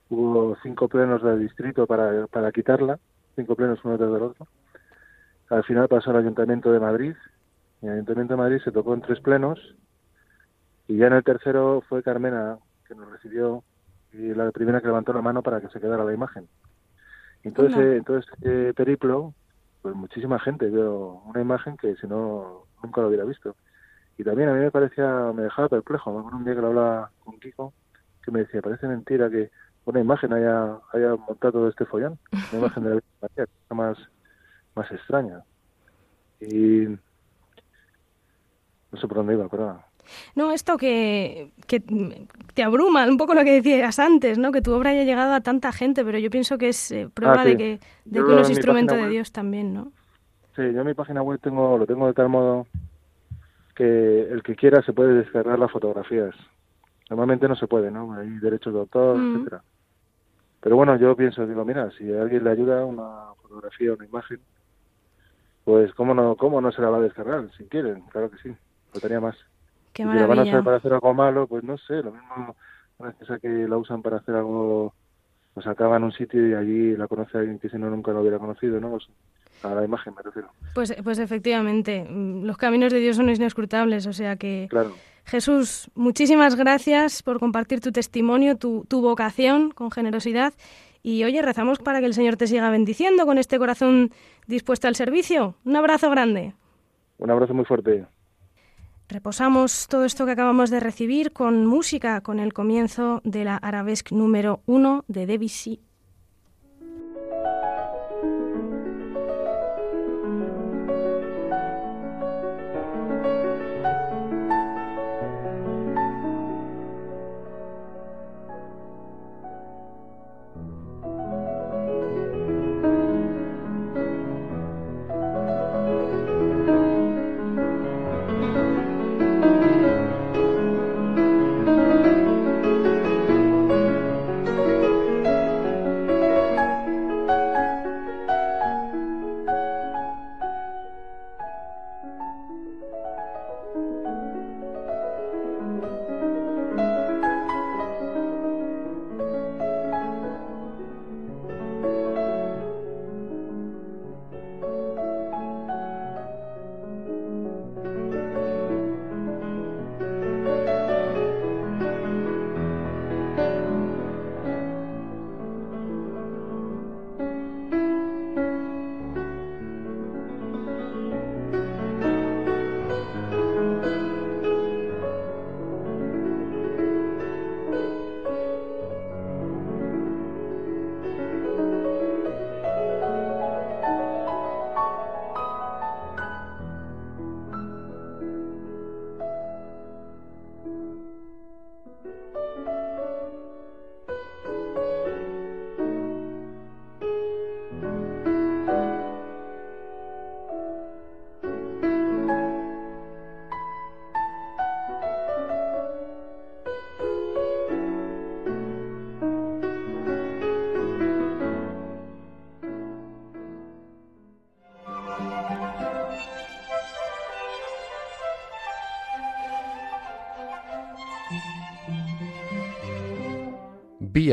[0.09, 2.99] hubo cinco plenos del distrito para, para quitarla,
[3.35, 4.47] cinco plenos uno tras del otro.
[5.51, 7.15] Al final pasó al Ayuntamiento de Madrid,
[7.83, 9.77] y el Ayuntamiento de Madrid se tocó en tres plenos,
[10.89, 13.63] y ya en el tercero fue Carmena, que nos recibió,
[14.13, 16.49] y la primera que levantó la mano para que se quedara la imagen.
[17.43, 19.35] Entonces, eh, entonces eh, periplo,
[19.83, 23.55] pues muchísima gente vio una imagen que si no, nunca lo hubiera visto.
[24.19, 26.11] Y también a mí me parecía, me dejaba perplejo.
[26.11, 27.73] un día que lo hablaba con Kiko,
[28.25, 29.51] que me decía, parece mentira que
[29.85, 32.19] una imagen haya, haya montado todo este follón.
[32.53, 33.99] Una imagen de la Virgen más,
[34.75, 35.43] más extraña.
[36.41, 36.87] Y
[38.91, 39.83] no sé por dónde iba, pero...
[40.35, 41.83] No, esto que, que
[42.55, 44.53] te abruma, un poco lo que decías antes, ¿no?
[44.53, 47.41] Que tu obra haya llegado a tanta gente, pero yo pienso que es eh, prueba
[47.41, 49.91] ah, de que, de que uno es instrumento de Dios también, ¿no?
[50.55, 52.67] Sí, yo en mi página web tengo, lo tengo de tal modo
[53.77, 56.35] que el que quiera se puede descargar las fotografías.
[57.11, 58.13] Normalmente no se puede, ¿no?
[58.15, 59.37] Hay derechos de autor, mm.
[59.37, 59.63] etcétera.
[60.61, 64.41] Pero bueno, yo pienso, digo, mira, si a alguien le ayuda una fotografía, una imagen,
[65.65, 68.57] pues cómo no, cómo no se la va a descargar, si quieren, claro que sí,
[69.01, 69.37] tenía más.
[69.93, 72.57] Qué si la van a hacer para hacer algo malo, pues no sé, lo mismo,
[72.99, 74.95] una que la usan para hacer algo,
[75.55, 78.23] pues acaba en un sitio y allí la conoce alguien que si no nunca lo
[78.23, 78.99] hubiera conocido, ¿no?
[79.63, 80.49] A la imagen me refiero.
[80.75, 84.67] Pues, pues efectivamente, mm, los caminos de Dios son inescrutables, o sea que...
[84.71, 84.95] Claro.
[85.25, 90.55] Jesús, muchísimas gracias por compartir tu testimonio, tu, tu vocación con generosidad.
[91.03, 94.13] Y oye, rezamos para que el Señor te siga bendiciendo con este corazón
[94.47, 95.57] dispuesto al servicio.
[95.65, 96.55] Un abrazo grande.
[97.19, 98.07] Un abrazo muy fuerte.
[99.09, 104.15] Reposamos todo esto que acabamos de recibir con música, con el comienzo de la arabesque
[104.15, 105.81] número uno de Debussy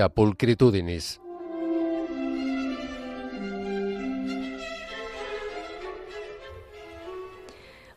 [0.10, 1.20] pulcritudinis.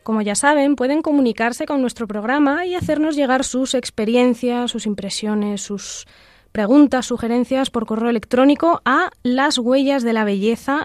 [0.03, 5.61] Como ya saben, pueden comunicarse con nuestro programa y hacernos llegar sus experiencias, sus impresiones,
[5.61, 6.05] sus
[6.53, 10.81] preguntas, sugerencias por correo electrónico a las huellas de la belleza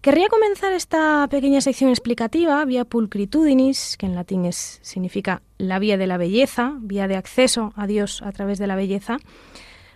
[0.00, 6.06] Querría comenzar esta pequeña sección explicativa vía pulcritudinis, que en latín significa la vía de
[6.06, 9.18] la belleza, vía de acceso a Dios a través de la belleza,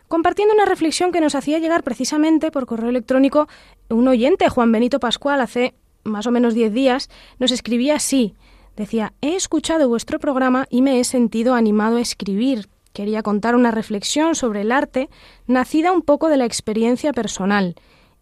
[0.06, 3.48] compartiendo una reflexión que nos hacía llegar precisamente por correo electrónico
[3.88, 8.34] un oyente, Juan Benito Pascual, hace más o menos diez días, nos escribía así.
[8.76, 12.68] Decía, he escuchado vuestro programa y me he sentido animado a escribir.
[12.92, 15.08] Quería contar una reflexión sobre el arte,
[15.46, 17.74] nacida un poco de la experiencia personal.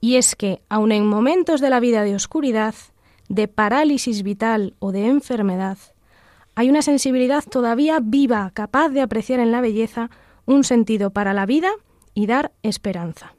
[0.03, 2.75] Y es que, aun en momentos de la vida de oscuridad,
[3.29, 5.79] de parálisis vital o de enfermedad,
[6.57, 10.11] hay una sensibilidad todavía viva, capaz de apreciar en la belleza
[10.45, 11.71] un sentido para la vida
[12.15, 13.37] y dar esperanza.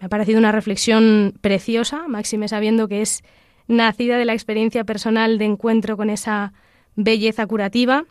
[0.00, 3.22] Me ha parecido una reflexión preciosa, máxime sabiendo que es
[3.68, 6.52] nacida de la experiencia personal de encuentro con esa
[6.96, 8.04] belleza curativa.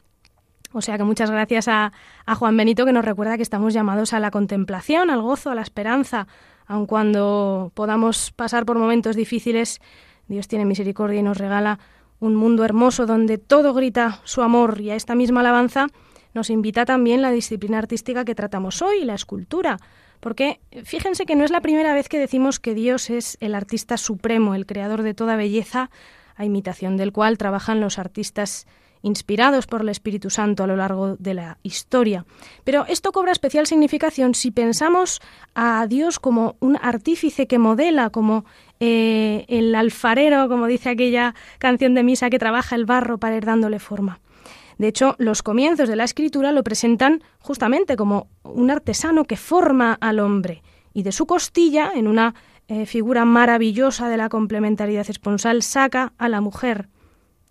[0.71, 1.91] O sea que muchas gracias a,
[2.34, 5.63] Juan Benito que nos recuerda que estamos llamados a la contemplación, al gozo, a la
[5.63, 6.27] esperanza,
[6.69, 9.82] aun cuando podamos pasar por momentos difíciles,
[10.27, 11.79] Dios tiene misericordia y nos regala
[12.19, 14.79] un mundo hermoso donde todo grita su amor.
[14.79, 15.88] Y a esta misma alabanza
[16.36, 19.79] nos invita también la disciplina artística que tratamos hoy, la escultura,
[20.19, 23.97] porque fíjense que no es la primera vez que decimos que Dios es el artista
[23.97, 25.89] supremo, el creador de toda belleza,
[26.36, 28.67] a imitación del cual trabajan los artistas
[29.01, 32.25] inspirados por el Espíritu Santo a lo largo de la historia.
[32.63, 35.21] Pero esto cobra especial significación si pensamos
[35.55, 38.45] a Dios como un artífice que modela, como
[38.79, 43.45] eh, el alfarero, como dice aquella canción de misa que trabaja el barro para ir
[43.45, 44.19] dándole forma.
[44.77, 49.97] De hecho, los comienzos de la escritura lo presentan justamente como un artesano que forma
[49.99, 52.33] al hombre y de su costilla, en una
[52.69, 56.88] eh, figura maravillosa de la complementariedad esponsal, saca a la mujer.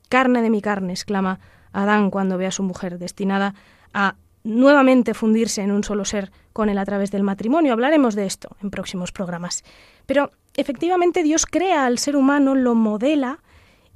[0.09, 1.40] Carne de mi carne, exclama
[1.73, 3.55] Adán cuando ve a su mujer, destinada
[3.92, 7.73] a nuevamente fundirse en un solo ser con él a través del matrimonio.
[7.73, 9.64] Hablaremos de esto en próximos programas.
[10.07, 13.40] Pero efectivamente Dios crea al ser humano, lo modela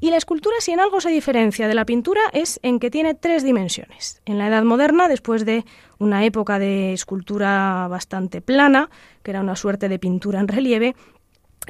[0.02, 3.14] y la escultura, si en algo se diferencia de la pintura, es en que tiene
[3.14, 4.20] tres dimensiones.
[4.24, 5.64] En la Edad Moderna, después de
[5.98, 8.90] una época de escultura bastante plana,
[9.22, 10.96] que era una suerte de pintura en relieve,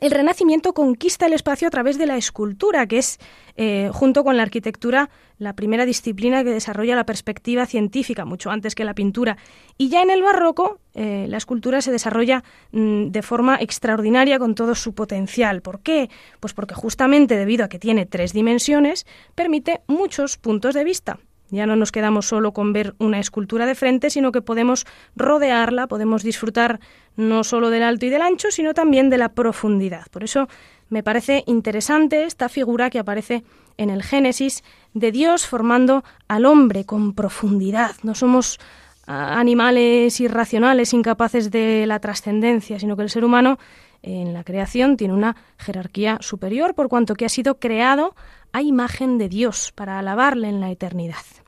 [0.02, 3.20] el Renacimiento conquista el espacio a través de la escultura, que es,
[3.56, 8.74] eh, junto con la arquitectura, la primera disciplina que desarrolla la perspectiva científica, mucho antes
[8.74, 9.36] que la pintura.
[9.78, 14.56] Y ya en el Barroco, eh, la escultura se desarrolla mm, de forma extraordinaria con
[14.56, 15.62] todo su potencial.
[15.62, 16.10] ¿Por qué?
[16.40, 21.20] Pues porque justamente debido a que tiene tres dimensiones, permite muchos puntos de vista.
[21.52, 25.86] Ya no nos quedamos solo con ver una escultura de frente, sino que podemos rodearla,
[25.86, 26.80] podemos disfrutar
[27.14, 30.06] no solo del alto y del ancho, sino también de la profundidad.
[30.10, 30.48] Por eso
[30.88, 33.44] me parece interesante esta figura que aparece
[33.76, 37.96] en el Génesis de Dios formando al hombre con profundidad.
[38.02, 38.58] No somos
[39.06, 43.58] ah, animales irracionales, incapaces de la trascendencia, sino que el ser humano
[44.00, 48.14] en la creación tiene una jerarquía superior por cuanto que ha sido creado
[48.52, 51.41] a imagen de Dios para alabarle en la eternidad.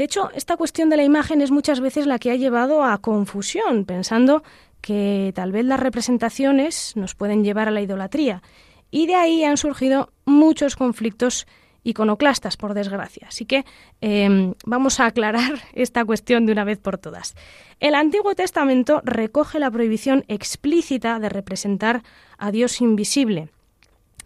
[0.00, 2.96] De hecho, esta cuestión de la imagen es muchas veces la que ha llevado a
[3.02, 4.42] confusión, pensando
[4.80, 8.42] que tal vez las representaciones nos pueden llevar a la idolatría.
[8.90, 11.46] Y de ahí han surgido muchos conflictos
[11.84, 13.26] iconoclastas, por desgracia.
[13.28, 13.66] Así que
[14.00, 17.34] em, vamos a aclarar esta cuestión de una vez por todas.
[17.78, 22.02] El Antiguo Testamento recoge la prohibición explícita de representar
[22.38, 23.50] a Dios invisible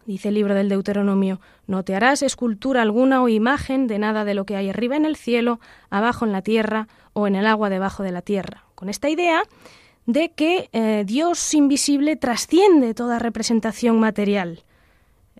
[0.06, 4.34] dice el libro del Deuteronomio, no te harás escultura alguna o imagen de nada de
[4.34, 7.70] lo que hay arriba en el cielo, abajo en la tierra o en el agua
[7.70, 8.64] debajo de la tierra.
[8.74, 9.42] Con esta idea
[10.06, 14.64] de que eh, Dios invisible trasciende toda representación material.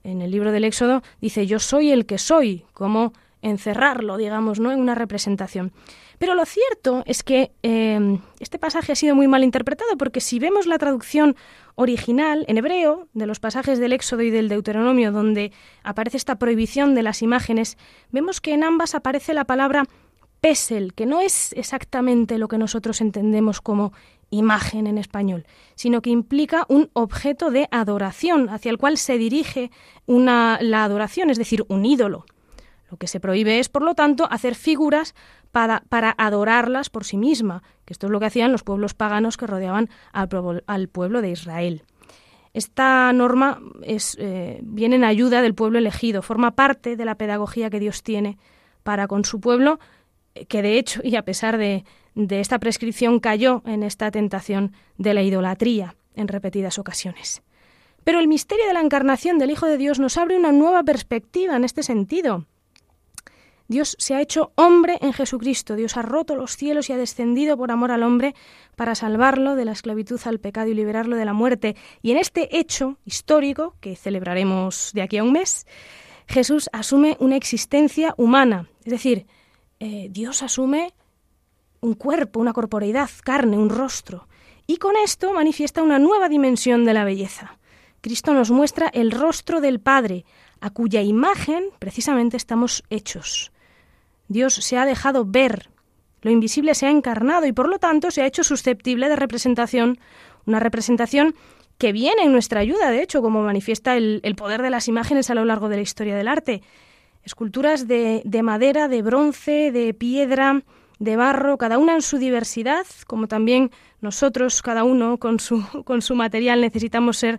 [0.02, 3.12] En el libro del Éxodo dice, yo soy el que soy, como
[3.42, 4.72] encerrarlo, digamos, ¿no?
[4.72, 5.72] en una representación.
[6.18, 10.38] Pero lo cierto es que eh, este pasaje ha sido muy mal interpretado porque si
[10.38, 11.36] vemos la traducción
[11.76, 15.52] original en hebreo de los pasajes del Éxodo y del Deuteronomio donde
[15.82, 17.76] aparece esta prohibición de las imágenes,
[18.10, 19.84] vemos que en ambas aparece la palabra
[20.40, 23.92] pesel, que no es exactamente lo que nosotros entendemos como
[24.30, 29.70] imagen en español, sino que implica un objeto de adoración hacia el cual se dirige
[30.06, 32.26] una, la adoración, es decir, un ídolo.
[32.94, 35.16] Lo que se prohíbe es, por lo tanto, hacer figuras
[35.50, 35.82] para,
[36.16, 39.90] adorarlas por sí misma, que esto es lo que hacían los pueblos paganos que rodeaban
[40.12, 41.82] al, pueblo de Israel.
[42.52, 47.68] Esta norma es, eh, viene en ayuda del pueblo elegido, forma parte de la pedagogía
[47.68, 48.38] que Dios tiene
[48.84, 49.80] para con su pueblo
[50.48, 51.84] que de hecho, y a pesar de
[52.14, 57.42] esta prescripción, cayó en esta tentación de la idolatría en repetidas ocasiones.
[58.04, 61.56] Pero el misterio de la encarnación del Hijo de Dios nos abre una nueva perspectiva
[61.56, 62.46] en este sentido.
[63.66, 67.56] Dios se ha hecho hombre en Jesucristo, Dios ha roto los cielos y ha descendido
[67.56, 68.34] por amor al hombre
[68.76, 71.74] para salvarlo de la esclavitud al pecado y liberarlo de la muerte.
[72.02, 75.66] Y en este hecho histórico, que celebraremos de aquí a un mes,
[76.26, 79.26] Jesús asume una existencia humana, es decir,
[79.80, 80.92] eh, Dios asume
[81.80, 84.28] un cuerpo, una corporeidad, carne, un rostro.
[84.66, 87.58] Y con esto manifiesta una nueva dimensión de la belleza.
[88.00, 90.24] Cristo nos muestra el rostro del Padre,
[90.60, 93.52] a cuya imagen precisamente estamos hechos.
[94.28, 95.68] Dios se ha dejado ver,
[96.24, 99.98] lo invisible se ha encarnado y por lo tanto se ha hecho susceptible de representación,
[100.46, 101.34] una representación
[101.76, 105.34] que viene en nuestra ayuda, de hecho, como manifiesta el, poder de las imágenes a
[105.34, 106.62] lo largo de la historia del arte.
[107.24, 110.62] Esculturas de, de madera, de bronce, de piedra,
[110.98, 113.70] de barro, cada una en su diversidad, como también
[114.00, 117.38] nosotros, cada uno con su, con su material, necesitamos ser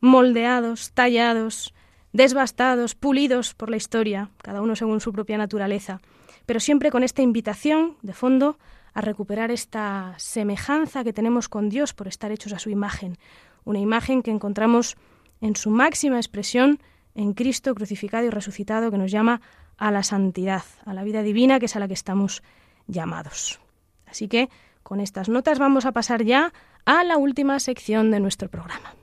[0.00, 1.72] moldeados, tallados,
[2.12, 6.02] desbastados, pulidos por la historia, cada uno según su propia naturaleza
[6.48, 8.56] pero siempre con esta invitación de fondo
[8.94, 13.18] a recuperar esta semejanza que tenemos con Dios por estar hechos a su imagen,
[13.66, 14.96] una imagen que encontramos
[15.42, 16.80] en su máxima expresión
[17.14, 19.42] en Cristo crucificado y resucitado que nos llama
[19.76, 22.42] a la santidad, a la vida divina que es a la que estamos
[22.86, 23.60] llamados.
[24.06, 24.48] Así que
[24.82, 26.54] con estas notas vamos a pasar ya
[26.86, 28.97] a la última sección de nuestro programa.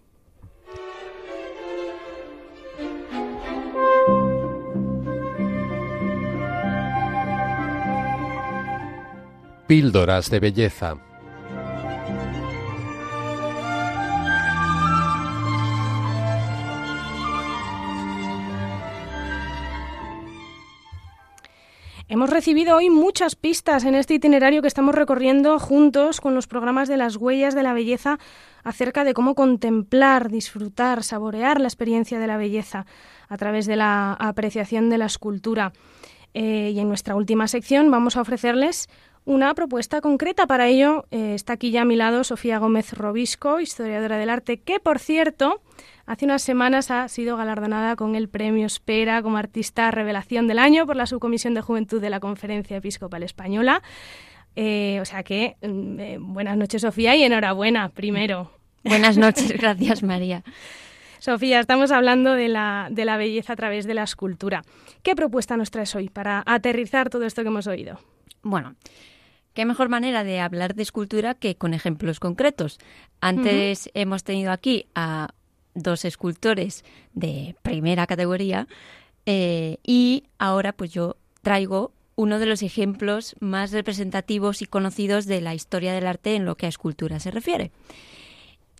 [9.67, 10.95] Píldoras de belleza.
[22.07, 26.87] Hemos recibido hoy muchas pistas en este itinerario que estamos recorriendo juntos con los programas
[26.87, 28.19] de las huellas de la belleza
[28.63, 32.85] acerca de cómo contemplar, disfrutar, saborear la experiencia de la belleza
[33.27, 35.73] a través de la apreciación de la escultura.
[36.35, 38.89] Eh, y en nuestra última sección vamos a ofrecerles
[39.25, 40.47] una propuesta concreta.
[40.47, 44.57] Para ello eh, está aquí ya a mi lado Sofía Gómez Robisco, historiadora del arte,
[44.59, 45.61] que por cierto
[46.05, 50.85] hace unas semanas ha sido galardonada con el premio Espera como artista revelación del año
[50.85, 53.81] por la Subcomisión de Juventud de la Conferencia Episcopal Española.
[54.55, 58.51] Eh, o sea que mm, eh, buenas noches Sofía y enhorabuena primero.
[58.83, 60.43] Buenas noches, gracias María.
[61.17, 64.61] Sofía, estamos hablando de la, de la belleza a través de la escultura.
[65.01, 67.99] ¿Qué propuesta nos traes hoy para aterrizar todo esto que hemos oído?
[68.43, 68.75] Bueno,
[69.55, 72.77] qué mejor manera de hablar de escultura que con ejemplos concretos.
[73.21, 75.29] Antes hemos tenido aquí a
[75.73, 76.83] dos escultores
[77.13, 78.67] de primera categoría
[79.25, 85.41] eh, y ahora pues yo traigo uno de los ejemplos más representativos y conocidos de
[85.41, 87.71] la historia del arte en lo que a escultura se refiere.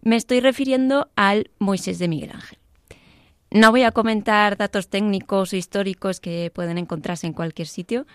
[0.03, 2.59] Me estoy refiriendo al Moisés de Miguel Ángel.
[3.49, 8.05] No voy a comentar datos técnicos o históricos que pueden encontrarse en cualquier sitio,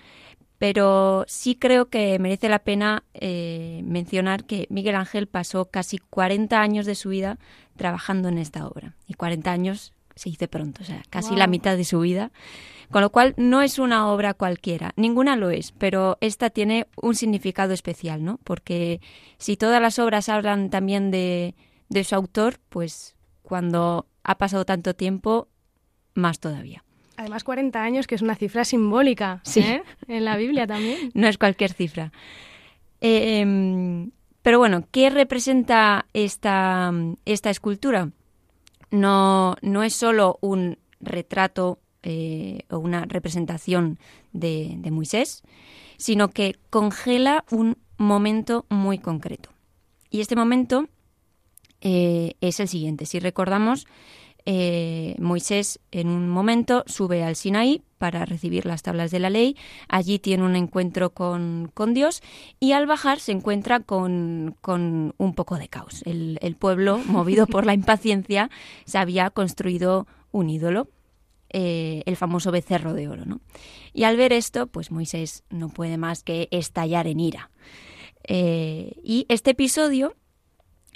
[0.60, 6.60] pero sí creo que merece la pena eh, mencionar que Miguel Ángel pasó casi 40
[6.60, 7.38] años de su vida
[7.78, 8.94] trabajando en esta obra.
[9.06, 12.30] Y 40 años se dice pronto, o sea, casi la mitad de su vida.
[12.90, 17.14] Con lo cual no es una obra cualquiera, ninguna lo es, pero esta tiene un
[17.14, 18.38] significado especial, ¿no?
[18.44, 19.00] Porque
[19.38, 21.54] si todas las obras hablan también de,
[21.88, 25.48] de su autor, pues cuando ha pasado tanto tiempo,
[26.12, 26.84] más todavía.
[27.20, 29.60] Además, 40 años, que es una cifra simbólica sí.
[29.60, 29.82] ¿eh?
[30.08, 31.10] en la Biblia también.
[31.14, 32.12] no es cualquier cifra.
[33.02, 34.10] Em,
[34.40, 36.90] pero bueno, ¿qué representa esta,
[37.26, 38.08] esta escultura?
[38.90, 43.98] No, no es solo un retrato eh, o una representación
[44.32, 45.42] de, de Moisés,
[45.98, 49.50] sino que congela un momento muy concreto.
[50.08, 50.88] Y este momento
[51.82, 53.04] eh, es el siguiente.
[53.04, 53.86] Si recordamos,
[54.46, 59.56] eh, Moisés en un momento sube al Sinaí para recibir las tablas de la ley,
[59.86, 62.22] allí tiene un encuentro con, Dios
[62.58, 66.02] y al bajar se encuentra con, un poco de caos.
[66.06, 68.50] El, pueblo, movido por la impaciencia,
[68.86, 70.88] se había construido un ídolo,
[71.50, 73.26] eh, el famoso becerro de oro.
[73.26, 73.40] ¿no?
[73.92, 77.50] Y al ver esto, pues Moisés no puede más que estallar en ira.
[78.24, 80.14] Eh, y este episodio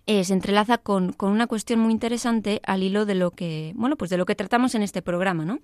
[0.07, 4.11] eh, se entrelaza con, una cuestión muy interesante al hilo de lo que, bueno, pues
[4.11, 5.61] de lo que tratamos en este programa, ¿no?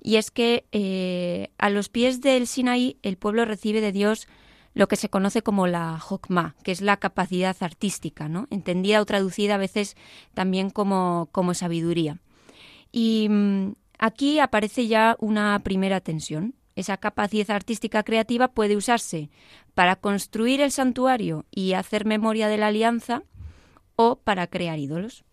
[0.00, 4.28] Y es que eh, a los pies del Sinaí el pueblo recibe de Dios
[4.74, 8.46] lo que se conoce como la Hokmah, que es la capacidad artística, ¿no?
[8.50, 9.96] Entendida o traducida a veces
[10.32, 12.20] también como, sabiduría.
[12.92, 16.54] Y mm, aquí aparece ya una primera tensión.
[16.74, 19.28] esa capacidad artística creativa puede usarse
[19.74, 23.24] para construir el santuario y hacer memoria de la alianza
[23.96, 25.24] o para crear ídolos,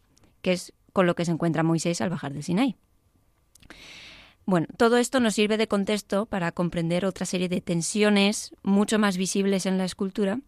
[0.41, 2.75] que es con lo que se encuentra Moisés al bajar del Sinai.
[4.45, 9.15] Bueno, todo esto nos sirve de contexto para comprender otra serie de tensiones mucho más
[9.15, 10.39] visibles en la escultura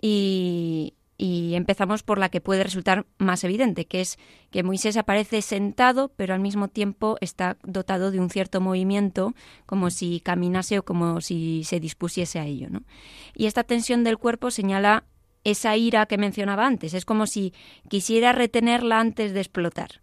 [0.00, 4.18] y, y empezamos por la que puede resultar más evidente, que es
[4.50, 9.34] que Moisés aparece sentado, pero al mismo tiempo está dotado de un cierto movimiento,
[9.66, 12.68] como si caminase o como si se dispusiese a ello.
[12.70, 12.82] ¿no?
[13.34, 15.04] Y esta tensión del cuerpo señala
[15.44, 17.52] esa ira que mencionaba antes, es como si
[17.88, 20.00] quisiera retenerla antes de explotar.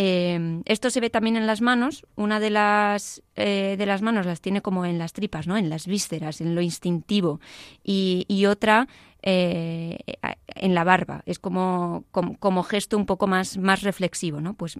[0.00, 2.06] Eh, esto se ve también en las manos.
[2.14, 5.56] Una de las, eh, de las manos las tiene como en las tripas, ¿no?
[5.56, 7.40] en las vísceras, en lo instintivo.
[7.82, 8.86] Y, y otra
[9.22, 9.98] eh,
[10.46, 11.22] en la barba.
[11.26, 14.54] Es como, como, gesto un poco más, más reflexivo, ¿no?
[14.54, 14.78] Pues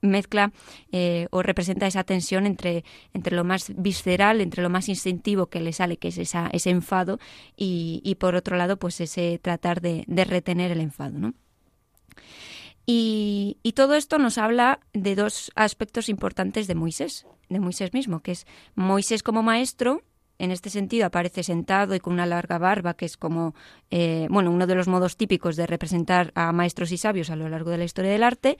[0.00, 0.52] mezcla
[0.92, 2.84] eh, o representa esa tensión entre,
[3.14, 6.70] entre lo más visceral, entre lo más instintivo que le sale, que es esa, ese
[6.70, 7.18] enfado,
[7.56, 11.34] y, y por otro lado, pues ese tratar de, de retener el enfado, ¿no?
[12.86, 18.20] Y, y, todo esto nos habla de dos aspectos importantes de Moisés, de Moisés mismo,
[18.20, 20.02] que es Moisés como maestro
[20.40, 23.54] en este sentido aparece sentado y con una larga barba, que es como
[23.90, 27.48] eh, bueno, uno de los modos típicos de representar a maestros y sabios a lo
[27.48, 28.58] largo de la historia del arte,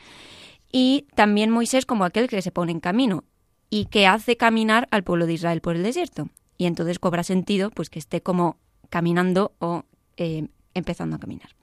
[0.70, 3.24] y también Moisés como aquel que se pone en camino
[3.70, 6.28] y que hace caminar al pueblo de Israel por el desierto.
[6.58, 8.58] Y entonces cobra sentido pues que esté como
[8.90, 9.84] caminando o
[10.16, 11.56] eh, empezando a caminar.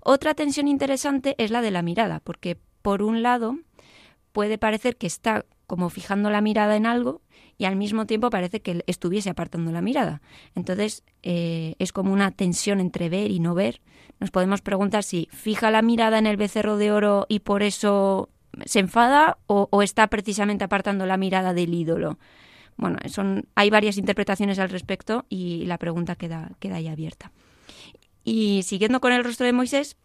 [0.00, 3.56] Otra tensión interesante es la de la mirada, porque por un lado
[4.32, 7.22] puede parecer que está como fijando la mirada en algo
[7.58, 10.20] y al mismo tiempo parece que estuviese apartando la mirada.
[10.54, 13.80] Entonces eh, es como una tensión entre ver y no ver.
[14.20, 18.28] Nos podemos preguntar si fija la mirada en el becerro de oro y por eso
[18.64, 22.18] se enfada o, está precisamente apartando la mirada del ídolo.
[22.76, 27.32] Bueno, son, hay varias interpretaciones al respecto y la pregunta queda, queda ahí abierta.
[28.24, 29.96] Y siguiendo con el rostro de Moisés,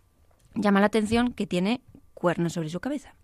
[0.56, 1.82] llama la atención que tiene
[2.14, 3.16] cuernos sobre su cabeza.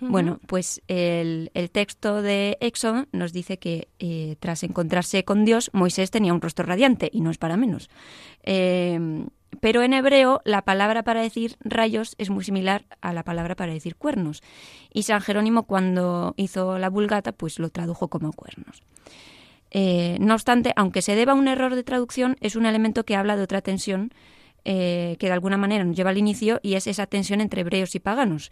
[0.00, 6.10] Bueno, pues el, texto de Éxodo nos dice que eh, tras encontrarse con Dios, Moisés
[6.10, 7.90] tenía un rostro radiante, y no es para menos.
[8.42, 9.26] Eh,
[9.60, 13.72] pero en hebreo la palabra para decir rayos es muy similar a la palabra para
[13.72, 14.42] decir cuernos.
[14.92, 18.82] Y San Jerónimo cuando hizo la vulgata pues lo tradujo como cuernos.
[19.70, 23.16] Eh, no obstante, aunque se deba a un error de traducción, es un elemento que
[23.16, 24.12] habla de otra tensión
[24.64, 28.00] que de alguna manera nos lleva al inicio y es esa tensión entre hebreos y
[28.00, 28.50] paganos.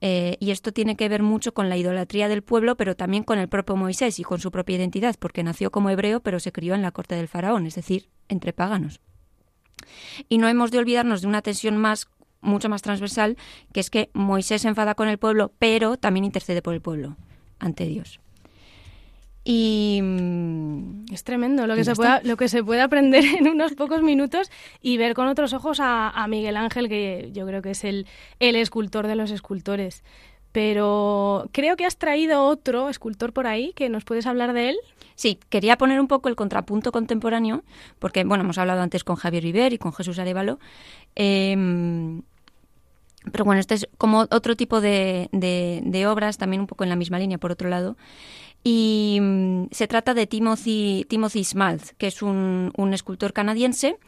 [0.00, 3.38] Eh, y esto tiene que ver mucho con la idolatría del pueblo, pero también con
[3.38, 6.74] el propio Moisés y con su propia identidad, porque nació como hebreo, pero se crió
[6.74, 9.00] en la corte del faraón, es decir, entre paganos.
[10.28, 12.08] Y no hemos de olvidarnos de una tensión más
[12.44, 13.36] mucho más transversal,
[13.72, 17.16] que es que Moisés se enfada con el pueblo, pero también intercede por el pueblo
[17.58, 18.20] ante Dios.
[19.44, 23.74] Y mm, es tremendo lo que, se puede, lo que se puede aprender en unos
[23.74, 27.84] pocos minutos y ver con otros ojos a, Miguel Ángel, que yo creo que es
[27.84, 28.06] el,
[28.40, 30.02] el escultor de los escultores.
[30.52, 34.76] Pero creo que has traído otro escultor por ahí, que nos puedes hablar de él.
[35.16, 37.64] Sí, quería poner un poco el contrapunto contemporáneo,
[37.98, 40.58] porque bueno, hemos hablado antes con Javier River y con Jesús Arevalo.
[41.16, 42.22] Em,
[43.32, 46.90] pero bueno, este es como otro tipo de, de, de, obras, también un poco en
[46.90, 47.96] la misma línea, por otro lado.
[48.64, 51.44] Y mm, se trata de Timothy, Timothy
[51.98, 53.98] que es un, un, escultor canadiense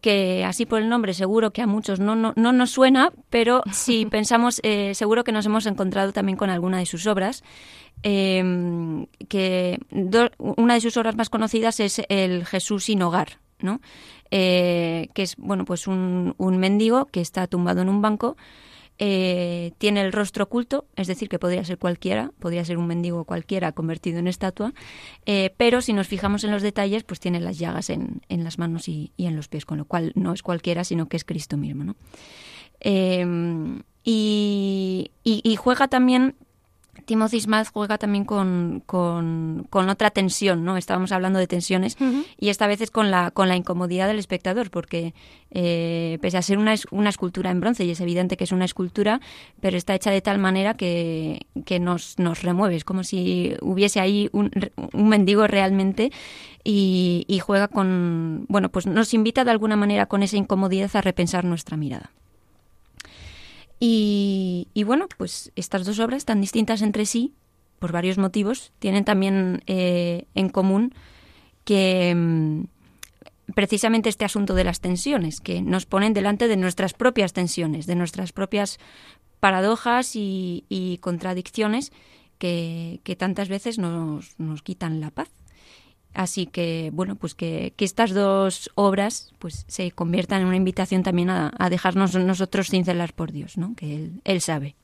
[0.00, 3.62] que así por el nombre seguro que a muchos no, no, no nos suena, pero
[3.72, 7.42] si pensamos, eh, seguro que nos hemos encontrado también con alguna de sus obras.
[8.04, 9.80] Em, que
[10.38, 13.80] una de sus obras más conocidas es el Jesús sin hogar, ¿no?
[14.30, 18.36] Eh, que es bueno pues un, un mendigo que está tumbado en un banco
[18.98, 23.24] eh, tiene el rostro oculto, es decir, que podría ser cualquiera, podría ser un mendigo
[23.24, 24.74] cualquiera convertido en estatua,
[25.24, 28.58] eh, pero si nos fijamos en los detalles, pues tiene las llagas en, en las
[28.58, 31.56] manos y, en los pies, con lo cual no es cualquiera, sino que es Cristo
[31.56, 31.84] mismo.
[31.84, 31.96] ¿no?
[32.80, 33.24] Eh,
[34.04, 36.34] y, y, juega también
[37.08, 40.76] Timothy Smith juega también con, con, otra tensión, ¿no?
[40.76, 41.96] Estábamos hablando de tensiones
[42.38, 45.14] y esta vez es con la, con la incomodidad del espectador, porque
[45.50, 48.66] eh, pese a ser una, una escultura en bronce, y es evidente que es una
[48.66, 49.22] escultura,
[49.58, 54.00] pero está hecha de tal manera que, que nos, nos remueve, es como si hubiese
[54.00, 54.50] ahí un,
[54.92, 56.12] un mendigo realmente
[56.62, 61.00] y, y juega con, bueno, pues nos invita de alguna manera con esa incomodidad a
[61.00, 62.10] repensar nuestra mirada.
[63.80, 67.34] Y, bueno, pues estas dos obras, tan distintas entre sí,
[67.78, 70.92] por varios motivos, tienen también eh, en común
[71.64, 72.64] que mm,
[73.54, 77.94] precisamente este asunto de las tensiones, que nos ponen delante de nuestras propias tensiones, de
[77.94, 78.78] nuestras propias
[79.40, 81.92] paradojas y, contradicciones
[82.38, 85.30] que, tantas veces nos, nos quitan la paz.
[86.18, 91.30] Así que, bueno, pues que, estas dos obras pues se conviertan en una invitación también
[91.30, 93.76] a, dejarnos nosotros cincelar por Dios, ¿no?
[93.76, 94.74] Que él, él sabe.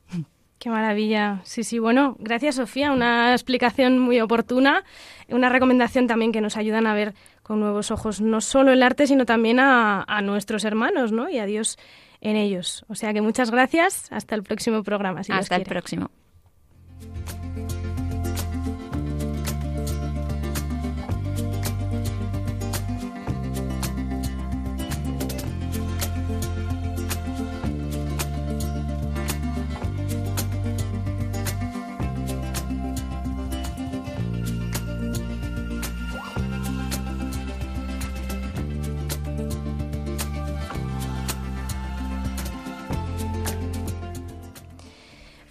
[0.60, 1.40] Qué maravilla.
[1.42, 4.84] Sí, sí, bueno, gracias Sofía, una explicación muy oportuna,
[5.28, 9.08] una recomendación también que nos ayudan a ver con nuevos ojos no solo el arte,
[9.08, 11.28] sino también a, a nuestros hermanos, ¿no?
[11.28, 11.78] Y a Dios
[12.20, 12.84] en ellos.
[12.86, 15.22] O sea que muchas gracias, hasta el próximo programa.
[15.28, 16.12] hasta el próximo.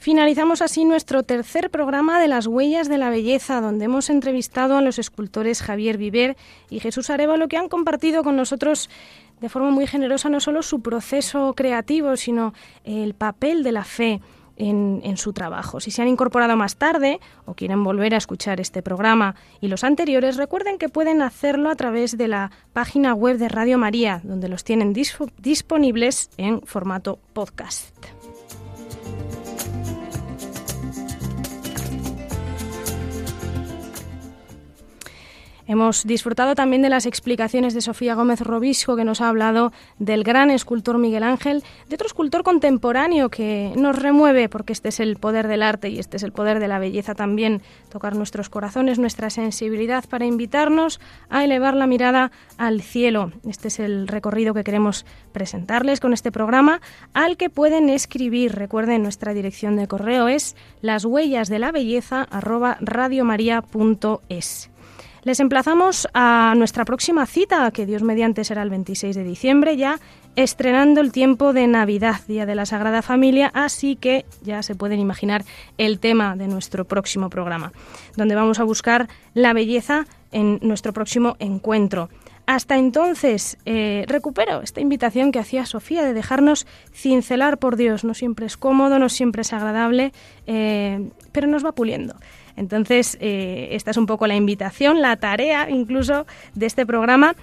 [0.04, 4.82] Finalizamos así nuestro tercer programa de las huellas de la belleza, donde hemos entrevistado a
[4.82, 6.36] los escultores Javier Viver
[6.70, 8.90] y Jesús Arevalo, que han compartido con nosotros
[9.40, 14.20] de forma muy generosa no solo su proceso creativo, sino el papel de la fe
[14.58, 15.80] en, en, su trabajo.
[15.80, 19.86] Si se han incorporado más tarde o quieren volver a escuchar este programa y los
[19.86, 24.50] anteriores, recuerden que pueden hacerlo a través de la página web de Radio María, donde
[24.50, 27.96] los tienen disponibles en formato podcast.
[35.74, 40.24] Hemos disfrutado también de las explicaciones de Sofía Gómez Robisco, que nos ha hablado del
[40.24, 45.16] gran escultor Miguel Ángel, de otro escultor contemporáneo que nos remueve, porque este es el
[45.16, 49.00] poder del arte y este es el poder de la belleza también, tocar nuestros corazones,
[49.00, 51.02] nuestra sensibilidad para invitarnos
[51.32, 53.32] a elevar la mirada al cielo.
[53.50, 56.82] Este es el recorrido que queremos presentarles con este programa,
[57.16, 58.54] al que pueden escribir.
[58.54, 62.28] Recuerden, nuestra dirección de correo es las huellas de la belleza
[65.24, 70.00] les emplazamos a nuestra próxima cita, que Dios mediante será el 26 de diciembre, ya
[70.36, 75.00] estrenando el tiempo de Navidad, Día de la Sagrada Familia, así que ya se pueden
[75.00, 75.46] imaginar
[75.78, 77.72] el tema de nuestro próximo programa,
[78.18, 82.10] donde vamos a buscar la belleza en nuestro próximo encuentro.
[82.46, 88.04] Hasta entonces, eh, recupero esta invitación que hacía Sofía de dejarnos cincelar por Dios.
[88.04, 90.12] No siempre es cómodo, no siempre es agradable,
[90.46, 92.16] eh, pero nos va puliendo.
[92.56, 97.36] Entonces, eh, esta es un poco la invitación, la tarea incluso de este programa.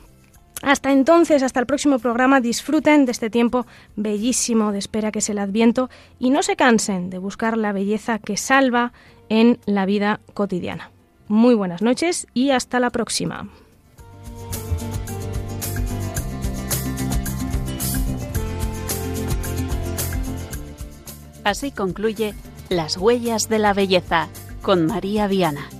[0.63, 5.31] Hasta entonces, hasta el próximo programa, disfruten de este tiempo bellísimo de espera que es
[5.31, 5.89] el Adviento
[6.19, 8.93] y no se cansen de buscar la belleza que salva
[9.31, 10.91] en la vida cotidiana.
[11.29, 13.49] Muy buenas noches y hasta la próxima.
[21.43, 22.35] Así concluye
[22.69, 24.29] Las huellas de la belleza
[24.63, 25.80] con María Viana.